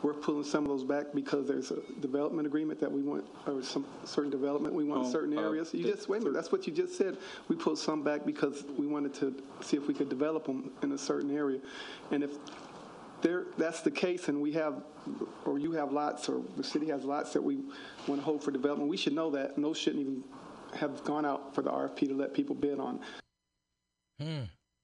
we're 0.02 0.12
pulling 0.14 0.44
some 0.44 0.64
of 0.64 0.68
those 0.68 0.84
back 0.84 1.06
because 1.14 1.48
there's 1.48 1.70
a 1.70 1.80
development 2.00 2.46
agreement 2.46 2.78
that 2.80 2.90
we 2.90 3.02
want, 3.02 3.24
or 3.46 3.62
some 3.62 3.86
certain 4.04 4.30
development 4.30 4.74
we 4.74 4.84
want 4.84 5.02
in 5.02 5.06
Oh, 5.08 5.10
certain 5.10 5.36
uh, 5.36 5.40
areas. 5.40 5.72
You 5.72 5.84
just, 5.84 6.08
wait 6.08 6.18
a 6.18 6.20
minute, 6.20 6.34
that's 6.34 6.52
what 6.52 6.66
you 6.66 6.72
just 6.72 6.96
said. 6.96 7.16
We 7.48 7.56
pulled 7.56 7.78
some 7.78 8.02
back 8.02 8.24
because 8.26 8.64
we 8.78 8.86
wanted 8.86 9.14
to 9.14 9.34
see 9.62 9.76
if 9.76 9.88
we 9.88 9.94
could 9.94 10.08
develop 10.08 10.46
them 10.46 10.70
in 10.82 10.92
a 10.92 10.98
certain 10.98 11.34
area. 11.34 11.60
And 12.10 12.22
if 12.22 12.32
there, 13.22 13.44
that's 13.56 13.80
the 13.80 13.90
case, 13.90 14.28
and 14.28 14.40
we 14.40 14.52
have, 14.52 14.82
or 15.44 15.58
you 15.58 15.72
have 15.72 15.92
lots, 15.92 16.28
or 16.28 16.42
the 16.56 16.64
city 16.64 16.88
has 16.88 17.04
lots 17.04 17.32
that 17.32 17.42
we 17.42 17.56
want 18.06 18.20
to 18.20 18.24
hold 18.24 18.44
for 18.44 18.50
development, 18.50 18.90
we 18.90 18.96
should 18.96 19.14
know 19.14 19.30
that, 19.30 19.56
and 19.56 19.64
those 19.64 19.78
shouldn't 19.78 20.02
even 20.02 20.22
have 20.74 21.02
gone 21.04 21.24
out 21.24 21.54
for 21.54 21.62
the 21.62 21.70
RFP 21.70 22.08
to 22.08 22.14
let 22.14 22.34
people 22.34 22.54
bid 22.54 22.78
on. 22.78 23.00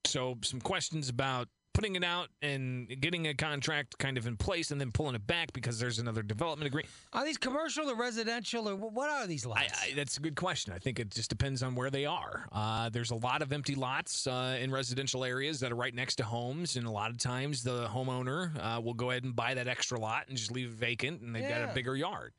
So, 0.04 0.36
some 0.42 0.60
questions 0.60 1.08
about 1.08 1.48
putting 1.74 1.96
it 1.96 2.04
out 2.04 2.28
and 2.42 2.88
getting 3.00 3.26
a 3.28 3.34
contract 3.34 3.96
kind 3.98 4.18
of 4.18 4.26
in 4.26 4.36
place 4.36 4.70
and 4.70 4.80
then 4.80 4.92
pulling 4.92 5.14
it 5.14 5.26
back 5.26 5.52
because 5.52 5.78
there's 5.78 5.98
another 5.98 6.22
development 6.22 6.66
agreement. 6.66 6.90
Are 7.12 7.24
these 7.24 7.38
commercial 7.38 7.90
or 7.90 7.94
residential, 7.94 8.68
or 8.68 8.76
what 8.76 9.08
are 9.10 9.26
these 9.26 9.46
lots? 9.46 9.72
I, 9.82 9.94
that's 9.94 10.18
a 10.18 10.20
good 10.20 10.36
question. 10.36 10.72
I 10.72 10.78
think 10.78 11.00
it 11.00 11.10
just 11.10 11.30
depends 11.30 11.62
on 11.62 11.74
where 11.74 11.90
they 11.90 12.04
are. 12.04 12.46
Uh, 12.52 12.90
there's 12.90 13.10
a 13.10 13.16
lot 13.16 13.42
of 13.42 13.52
empty 13.52 13.74
lots 13.74 14.26
uh, 14.26 14.58
in 14.60 14.70
residential 14.70 15.24
areas 15.24 15.60
that 15.60 15.72
are 15.72 15.76
right 15.76 15.94
next 15.94 16.16
to 16.16 16.24
homes, 16.24 16.76
and 16.76 16.86
a 16.86 16.90
lot 16.90 17.10
of 17.10 17.18
times 17.18 17.62
the 17.62 17.86
homeowner 17.86 18.50
uh, 18.60 18.80
will 18.80 18.94
go 18.94 19.10
ahead 19.10 19.24
and 19.24 19.34
buy 19.34 19.54
that 19.54 19.68
extra 19.68 19.98
lot 19.98 20.24
and 20.28 20.36
just 20.36 20.52
leave 20.52 20.68
it 20.68 20.74
vacant, 20.74 21.22
and 21.22 21.34
they've 21.34 21.48
got 21.48 21.62
a 21.62 21.72
bigger 21.74 21.96
yard. 21.96 22.32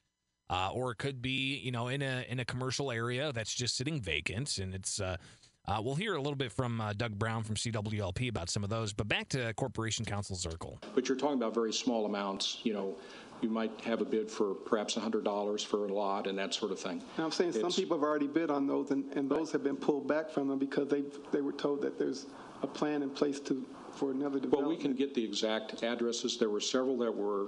Uh, 0.49 0.69
or 0.73 0.91
it 0.91 0.97
could 0.97 1.21
be, 1.21 1.57
you 1.57 1.71
know, 1.71 1.87
in 1.87 2.01
a 2.01 2.25
in 2.29 2.39
a 2.39 2.45
commercial 2.45 2.91
area 2.91 3.31
that's 3.31 3.55
just 3.55 3.75
sitting 3.75 3.99
vacant, 3.99 4.57
and 4.59 4.75
it's. 4.75 5.01
Uh, 5.65 5.81
we'll 5.81 5.95
hear 5.95 6.15
a 6.15 6.17
little 6.17 6.35
bit 6.35 6.51
from 6.51 6.81
uh, 6.81 6.91
Doug 6.91 7.17
Brown 7.17 7.41
from 7.43 7.55
CWLP 7.55 8.27
about 8.27 8.49
some 8.49 8.65
of 8.65 8.69
those, 8.69 8.91
but 8.91 9.07
back 9.07 9.29
to 9.29 9.53
Corporation 9.53 10.03
Council 10.03 10.35
Zerkle. 10.35 10.77
But 10.93 11.07
you're 11.07 11.17
talking 11.17 11.37
about 11.37 11.53
very 11.53 11.71
small 11.71 12.05
amounts, 12.05 12.59
you 12.63 12.73
know, 12.73 12.97
you 13.41 13.49
might 13.49 13.71
have 13.81 14.01
a 14.01 14.05
bid 14.05 14.29
for 14.29 14.53
perhaps 14.53 14.95
$100 14.95 15.65
for 15.65 15.85
a 15.85 15.93
lot 15.93 16.27
and 16.27 16.37
that 16.37 16.53
sort 16.53 16.71
of 16.71 16.79
thing. 16.79 17.01
Now, 17.17 17.25
I'm 17.25 17.31
saying 17.31 17.53
some 17.53 17.71
people 17.71 17.97
have 17.97 18.03
already 18.03 18.27
bid 18.27 18.51
on 18.51 18.67
those, 18.67 18.91
and, 18.91 19.05
and 19.15 19.29
those 19.29 19.51
have 19.51 19.63
been 19.63 19.75
pulled 19.75 20.07
back 20.07 20.29
from 20.29 20.47
them 20.49 20.59
because 20.59 20.89
they, 20.89 21.03
they 21.31 21.41
were 21.41 21.51
told 21.53 21.81
that 21.81 21.97
there's 21.97 22.25
a 22.61 22.67
plan 22.67 23.01
in 23.01 23.09
place 23.09 23.39
to, 23.41 23.65
for 23.93 24.11
another 24.11 24.39
development. 24.39 24.67
Well, 24.67 24.69
we 24.69 24.77
can 24.77 24.93
get 24.93 25.13
the 25.13 25.23
exact 25.23 25.81
addresses. 25.83 26.37
There 26.37 26.49
were 26.49 26.61
several 26.61 26.97
that 26.99 27.13
were 27.13 27.47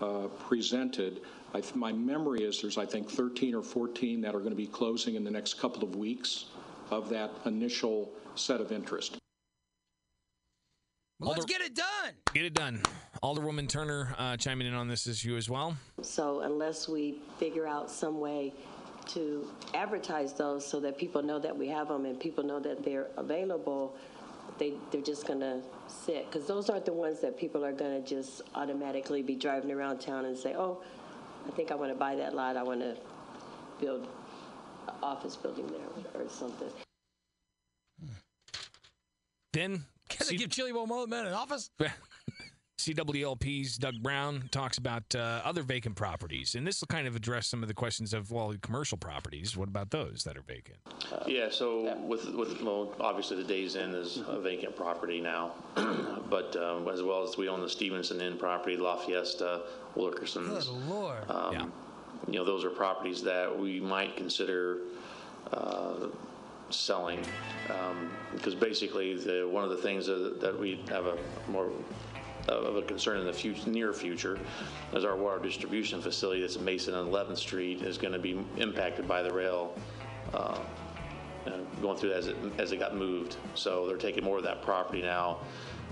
uh, 0.00 0.28
presented. 0.48 1.20
I 1.54 1.60
th- 1.60 1.74
My 1.74 1.92
memory 1.92 2.42
is 2.42 2.60
there's, 2.60 2.78
I 2.78 2.86
think, 2.86 3.08
13 3.08 3.54
or 3.54 3.62
14 3.62 4.20
that 4.20 4.34
are 4.34 4.40
going 4.40 4.50
to 4.50 4.56
be 4.56 4.66
closing 4.66 5.14
in 5.14 5.24
the 5.24 5.30
next 5.30 5.54
couple 5.54 5.82
of 5.82 5.94
weeks 5.96 6.46
of 6.90 7.08
that 7.10 7.30
initial 7.44 8.10
set 8.34 8.60
of 8.60 8.72
interest. 8.72 9.18
Well, 11.18 11.30
let's 11.30 11.46
get 11.46 11.62
it 11.62 11.74
done. 11.74 12.12
Get 12.34 12.44
it 12.44 12.52
done. 12.52 12.82
Alderwoman 13.22 13.68
Turner 13.68 14.14
uh, 14.18 14.36
chiming 14.36 14.66
in 14.66 14.74
on 14.74 14.86
this 14.86 15.06
issue 15.06 15.36
as 15.36 15.48
well. 15.48 15.74
So 16.02 16.40
unless 16.40 16.88
we 16.88 17.20
figure 17.38 17.66
out 17.66 17.90
some 17.90 18.20
way 18.20 18.52
to 19.06 19.48
advertise 19.72 20.34
those 20.34 20.66
so 20.66 20.78
that 20.80 20.98
people 20.98 21.22
know 21.22 21.38
that 21.38 21.56
we 21.56 21.68
have 21.68 21.88
them 21.88 22.04
and 22.04 22.20
people 22.20 22.44
know 22.44 22.60
that 22.60 22.84
they're 22.84 23.06
available, 23.16 23.96
they, 24.58 24.74
they're 24.90 25.00
just 25.00 25.26
going 25.26 25.40
to 25.40 25.62
sit. 25.86 26.30
Because 26.30 26.46
those 26.46 26.68
aren't 26.68 26.84
the 26.84 26.92
ones 26.92 27.20
that 27.20 27.38
people 27.38 27.64
are 27.64 27.72
going 27.72 28.02
to 28.02 28.06
just 28.06 28.42
automatically 28.54 29.22
be 29.22 29.36
driving 29.36 29.70
around 29.70 30.00
town 30.00 30.26
and 30.26 30.36
say, 30.36 30.54
oh, 30.54 30.82
I 31.46 31.50
think 31.52 31.70
I 31.70 31.76
want 31.76 31.92
to 31.92 31.98
buy 31.98 32.16
that 32.16 32.34
lot. 32.34 32.56
I 32.58 32.62
want 32.62 32.80
to 32.80 32.96
build 33.80 34.02
an 34.02 34.08
office 35.02 35.36
building 35.36 35.66
there 35.68 36.22
or 36.22 36.28
something. 36.28 36.68
Then 39.52 39.84
Can 40.08 40.26
they 40.28 40.36
give 40.36 40.50
Chili 40.50 40.72
Bowl 40.72 40.86
Mullet 40.86 41.08
Man 41.08 41.26
an 41.26 41.32
office? 41.32 41.70
CWLP's 42.78 43.78
Doug 43.78 44.00
Brown 44.02 44.48
talks 44.52 44.78
about 44.78 45.02
uh, 45.14 45.40
other 45.44 45.62
vacant 45.62 45.96
properties, 45.96 46.54
and 46.54 46.66
this 46.66 46.80
will 46.80 46.86
kind 46.86 47.08
of 47.08 47.16
address 47.16 47.48
some 47.48 47.62
of 47.62 47.68
the 47.68 47.74
questions 47.74 48.14
of 48.14 48.30
well, 48.30 48.54
commercial 48.60 48.98
properties. 48.98 49.56
What 49.56 49.68
about 49.68 49.90
those 49.90 50.22
that 50.24 50.36
are 50.36 50.42
vacant? 50.42 50.78
Yeah, 51.26 51.48
so 51.50 51.96
with, 52.02 52.32
with, 52.34 52.62
well, 52.62 52.94
obviously 53.00 53.38
the 53.38 53.48
Days 53.48 53.74
Inn 53.76 53.94
is 53.94 54.22
a 54.28 54.38
vacant 54.40 54.76
property 54.76 55.20
now, 55.20 55.52
but 55.74 56.54
um, 56.56 56.86
as 56.88 57.02
well 57.02 57.22
as 57.22 57.36
we 57.36 57.48
own 57.48 57.60
the 57.60 57.68
Stevenson 57.68 58.20
Inn 58.20 58.36
property, 58.36 58.76
La 58.76 58.96
Fiesta, 58.96 59.62
Wilkerson's. 59.96 60.68
Good 60.68 60.88
lord. 60.88 61.30
Um, 61.30 61.72
You 62.28 62.34
know, 62.34 62.44
those 62.44 62.64
are 62.64 62.70
properties 62.70 63.22
that 63.22 63.56
we 63.56 63.80
might 63.80 64.16
consider 64.16 64.78
uh, 65.52 66.08
selling, 66.70 67.20
um, 67.70 68.10
because 68.34 68.54
basically, 68.54 69.14
the, 69.16 69.48
one 69.48 69.62
of 69.62 69.70
the 69.70 69.76
things 69.76 70.06
that 70.06 70.40
that 70.40 70.58
we 70.58 70.82
have 70.88 71.06
a 71.06 71.16
more 71.48 71.70
of 72.48 72.76
a 72.76 72.82
concern 72.82 73.18
in 73.18 73.26
the 73.26 73.32
future, 73.32 73.68
near 73.68 73.92
future, 73.92 74.38
is 74.92 75.04
our 75.04 75.16
water 75.16 75.40
distribution 75.42 76.00
facility 76.00 76.40
that's 76.40 76.56
at 76.56 76.62
Mason 76.62 76.94
and 76.94 77.12
11th 77.12 77.38
Street 77.38 77.82
is 77.82 77.98
going 77.98 78.12
to 78.12 78.20
be 78.20 78.44
impacted 78.56 79.08
by 79.08 79.22
the 79.22 79.32
rail 79.32 79.74
uh, 80.32 80.58
going 81.80 81.96
through 81.96 82.12
as 82.12 82.28
it, 82.28 82.36
as 82.58 82.72
it 82.72 82.78
got 82.78 82.96
moved. 82.96 83.36
So 83.54 83.86
they're 83.86 83.96
taking 83.96 84.24
more 84.24 84.38
of 84.38 84.44
that 84.44 84.62
property 84.62 85.02
now. 85.02 85.38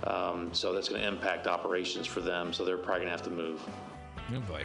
Um, 0.04 0.52
so 0.52 0.72
that's 0.72 0.88
going 0.88 1.00
to 1.00 1.06
impact 1.06 1.46
operations 1.46 2.06
for 2.06 2.20
them. 2.20 2.52
So 2.52 2.64
they're 2.64 2.76
probably 2.76 3.06
going 3.06 3.16
to 3.16 3.16
have 3.16 3.22
to 3.22 3.30
move. 3.30 3.62
Oh 4.34 4.40
boy. 4.40 4.64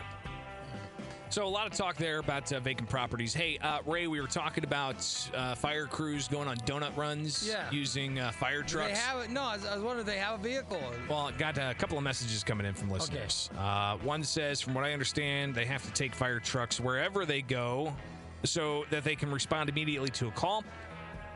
So 1.32 1.46
a 1.46 1.48
lot 1.48 1.68
of 1.68 1.74
talk 1.78 1.96
there 1.96 2.18
about 2.18 2.52
uh, 2.52 2.60
vacant 2.60 2.90
properties. 2.90 3.36
Hey, 3.36 3.60
uh, 3.62 3.80
Ray, 3.86 4.08
we 4.08 4.20
were 4.20 4.26
talking 4.28 4.64
about 4.64 5.06
uh, 5.36 5.54
fire 5.54 5.86
crews 5.86 6.28
going 6.28 6.48
on 6.48 6.58
donut 6.58 6.98
runs 6.98 7.48
Yeah. 7.48 7.70
using 7.70 8.18
uh, 8.20 8.32
fire 8.32 8.64
Do 8.64 8.78
they 8.80 8.86
trucks. 8.86 9.00
have 9.00 9.22
it? 9.22 9.30
No, 9.30 9.44
I 9.44 9.56
was, 9.56 9.66
I 9.66 9.76
was 9.76 9.84
wondering 9.84 10.08
if 10.08 10.12
they 10.12 10.18
have 10.18 10.40
a 10.40 10.44
vehicle. 10.44 10.82
Well, 11.08 11.28
I 11.28 11.32
got 11.34 11.60
a 11.60 11.76
couple 11.78 12.00
of 12.00 12.04
messages 12.04 12.44
coming 12.44 12.66
in 12.66 12.74
from 12.74 12.90
listeners. 12.90 13.52
Uh, 13.60 13.98
one 13.98 14.24
says, 14.24 14.60
from 14.60 14.74
what 14.74 14.84
I 14.86 14.92
understand, 14.94 15.54
they 15.54 15.66
have 15.66 15.84
to 15.86 15.92
take 15.92 16.16
fire 16.16 16.40
trucks 16.40 16.80
wherever 16.80 17.28
they 17.28 17.44
go 17.44 17.94
so 18.44 18.86
that 18.90 19.04
they 19.04 19.16
can 19.16 19.30
respond 19.32 19.70
immediately 19.70 20.10
to 20.10 20.30
a 20.30 20.32
call. 20.32 20.64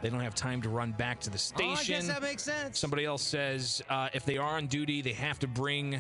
They 0.02 0.10
don't 0.10 0.22
have 0.22 0.34
time 0.34 0.60
to 0.64 0.70
run 0.70 0.94
back 0.94 1.20
to 1.20 1.30
the 1.30 1.38
station. 1.38 1.70
Oh, 1.70 1.80
I 1.80 1.84
guess 1.84 2.08
that 2.08 2.22
makes 2.24 2.42
sense. 2.42 2.80
Somebody 2.80 3.06
else 3.06 3.22
says 3.22 3.84
uh, 3.92 4.10
if 4.12 4.26
they 4.26 4.38
are 4.38 4.58
on 4.58 4.66
duty, 4.66 5.04
they 5.04 5.14
have 5.14 5.38
to 5.40 5.48
bring 5.48 6.00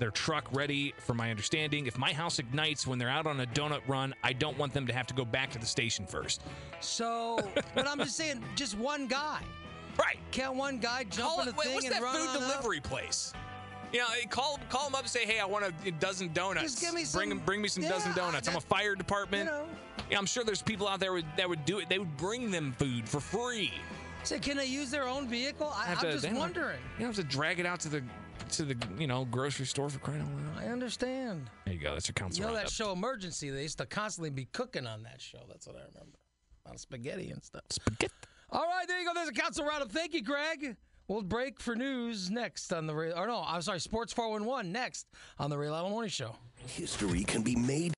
their 0.00 0.10
truck 0.10 0.48
ready, 0.52 0.92
from 0.98 1.18
my 1.18 1.30
understanding. 1.30 1.86
If 1.86 1.96
my 1.98 2.12
house 2.12 2.38
ignites 2.40 2.86
when 2.86 2.98
they're 2.98 3.08
out 3.10 3.26
on 3.26 3.38
a 3.38 3.46
donut 3.46 3.82
run, 3.86 4.14
I 4.24 4.32
don't 4.32 4.58
want 4.58 4.72
them 4.72 4.86
to 4.88 4.92
have 4.92 5.06
to 5.08 5.14
go 5.14 5.24
back 5.24 5.50
to 5.52 5.58
the 5.58 5.66
station 5.66 6.06
first. 6.06 6.42
So, 6.80 7.38
but 7.74 7.86
I'm 7.86 7.98
just 7.98 8.16
saying, 8.16 8.42
just 8.56 8.76
one 8.76 9.06
guy. 9.06 9.42
Right. 9.98 10.18
Can't 10.32 10.54
one 10.56 10.78
guy 10.78 11.04
jump 11.04 11.28
Call 11.28 11.42
in 11.42 11.48
it, 11.48 11.50
the 11.52 11.56
wait, 11.58 11.64
thing 11.66 11.74
what's 11.74 11.86
and 11.86 11.94
that 11.94 12.02
run 12.02 12.16
food 12.16 12.28
on 12.28 12.36
up? 12.42 12.48
delivery 12.50 12.80
place? 12.80 13.32
You 13.92 13.98
know, 14.00 14.06
eh, 14.22 14.24
call 14.28 14.58
call 14.68 14.84
them 14.84 14.94
up 14.94 15.00
and 15.02 15.10
say, 15.10 15.26
"Hey, 15.26 15.40
I 15.40 15.44
want 15.44 15.64
a 15.84 15.90
dozen 15.90 16.32
donuts. 16.32 16.62
Just 16.62 16.80
give 16.80 16.94
me 16.94 17.00
bring 17.12 17.30
some- 17.30 17.38
'em- 17.40 17.44
bring 17.44 17.60
me 17.60 17.68
some 17.68 17.82
dozen 17.82 18.10
Yeah, 18.12 18.22
donuts." 18.24 18.48
I'm 18.48 18.56
a 18.56 18.60
fire 18.60 18.94
department. 18.94 19.50
Yeah, 20.10 20.16
I'm 20.16 20.26
sure 20.26 20.44
there's 20.44 20.62
people 20.62 20.86
out 20.88 21.00
there 21.00 21.12
would, 21.12 21.26
that 21.36 21.48
would 21.48 21.64
do 21.64 21.80
it. 21.80 21.88
They 21.88 21.98
would 21.98 22.16
bring 22.16 22.50
them 22.52 22.72
food 22.78 23.08
for 23.08 23.18
free. 23.20 23.72
So 24.22 24.38
can 24.38 24.56
they 24.56 24.66
use 24.66 24.90
their 24.92 25.08
own 25.08 25.26
vehicle? 25.28 25.72
I, 25.74 25.90
I'm 25.90 25.96
to- 25.98 26.12
just 26.12 26.22
they 26.22 26.28
don't- 26.30 26.38
wondering. 26.38 26.78
You 26.98 27.06
don't 27.06 27.16
have 27.16 27.24
to 27.28 27.30
drag 27.30 27.58
it 27.58 27.66
out 27.66 27.80
to 27.80 27.88
the 27.88 28.02
to 28.52 28.64
the 28.64 28.76
you 28.98 29.06
know 29.06 29.24
grocery 29.24 29.66
store 29.66 29.88
for 29.88 29.98
crying 29.98 30.20
out 30.22 30.28
loud. 30.56 30.64
I 30.64 30.72
understand. 30.72 31.48
There 31.64 31.74
you 31.74 31.80
go. 31.80 31.92
That's 31.94 32.08
your 32.08 32.14
council 32.14 32.40
You 32.40 32.46
know 32.46 32.52
that 32.54 32.58
roundup. 32.60 32.72
show 32.72 32.92
Emergency? 32.92 33.50
They 33.50 33.62
used 33.62 33.78
to 33.78 33.86
constantly 33.86 34.30
be 34.30 34.46
cooking 34.52 34.86
on 34.86 35.02
that 35.04 35.20
show. 35.20 35.38
That's 35.48 35.66
what 35.66 35.76
I 35.76 35.80
remember. 35.80 36.18
A 36.64 36.68
lot 36.68 36.74
of 36.74 36.80
spaghetti 36.80 37.30
and 37.30 37.42
stuff. 37.42 37.62
Spaghetti. 37.70 38.12
All 38.50 38.62
right, 38.62 38.86
there 38.88 38.98
you 39.00 39.06
go. 39.06 39.14
There's 39.14 39.28
a 39.28 39.32
council 39.32 39.64
roundup. 39.64 39.92
Thank 39.92 40.12
you, 40.14 40.22
Greg. 40.22 40.76
We'll 41.08 41.22
break 41.22 41.58
for 41.60 41.74
news 41.74 42.30
next 42.30 42.72
on 42.72 42.86
the 42.86 42.94
Ray. 42.94 43.12
Or 43.12 43.26
no, 43.26 43.42
I'm 43.44 43.62
sorry, 43.62 43.80
Sports 43.80 44.12
411 44.12 44.70
next 44.70 45.06
on 45.40 45.50
the 45.50 45.58
Ray 45.58 45.68
Lytle 45.68 45.90
Morning 45.90 46.08
Show. 46.10 46.36
History 46.66 47.24
can 47.24 47.42
be 47.42 47.56
made 47.56 47.88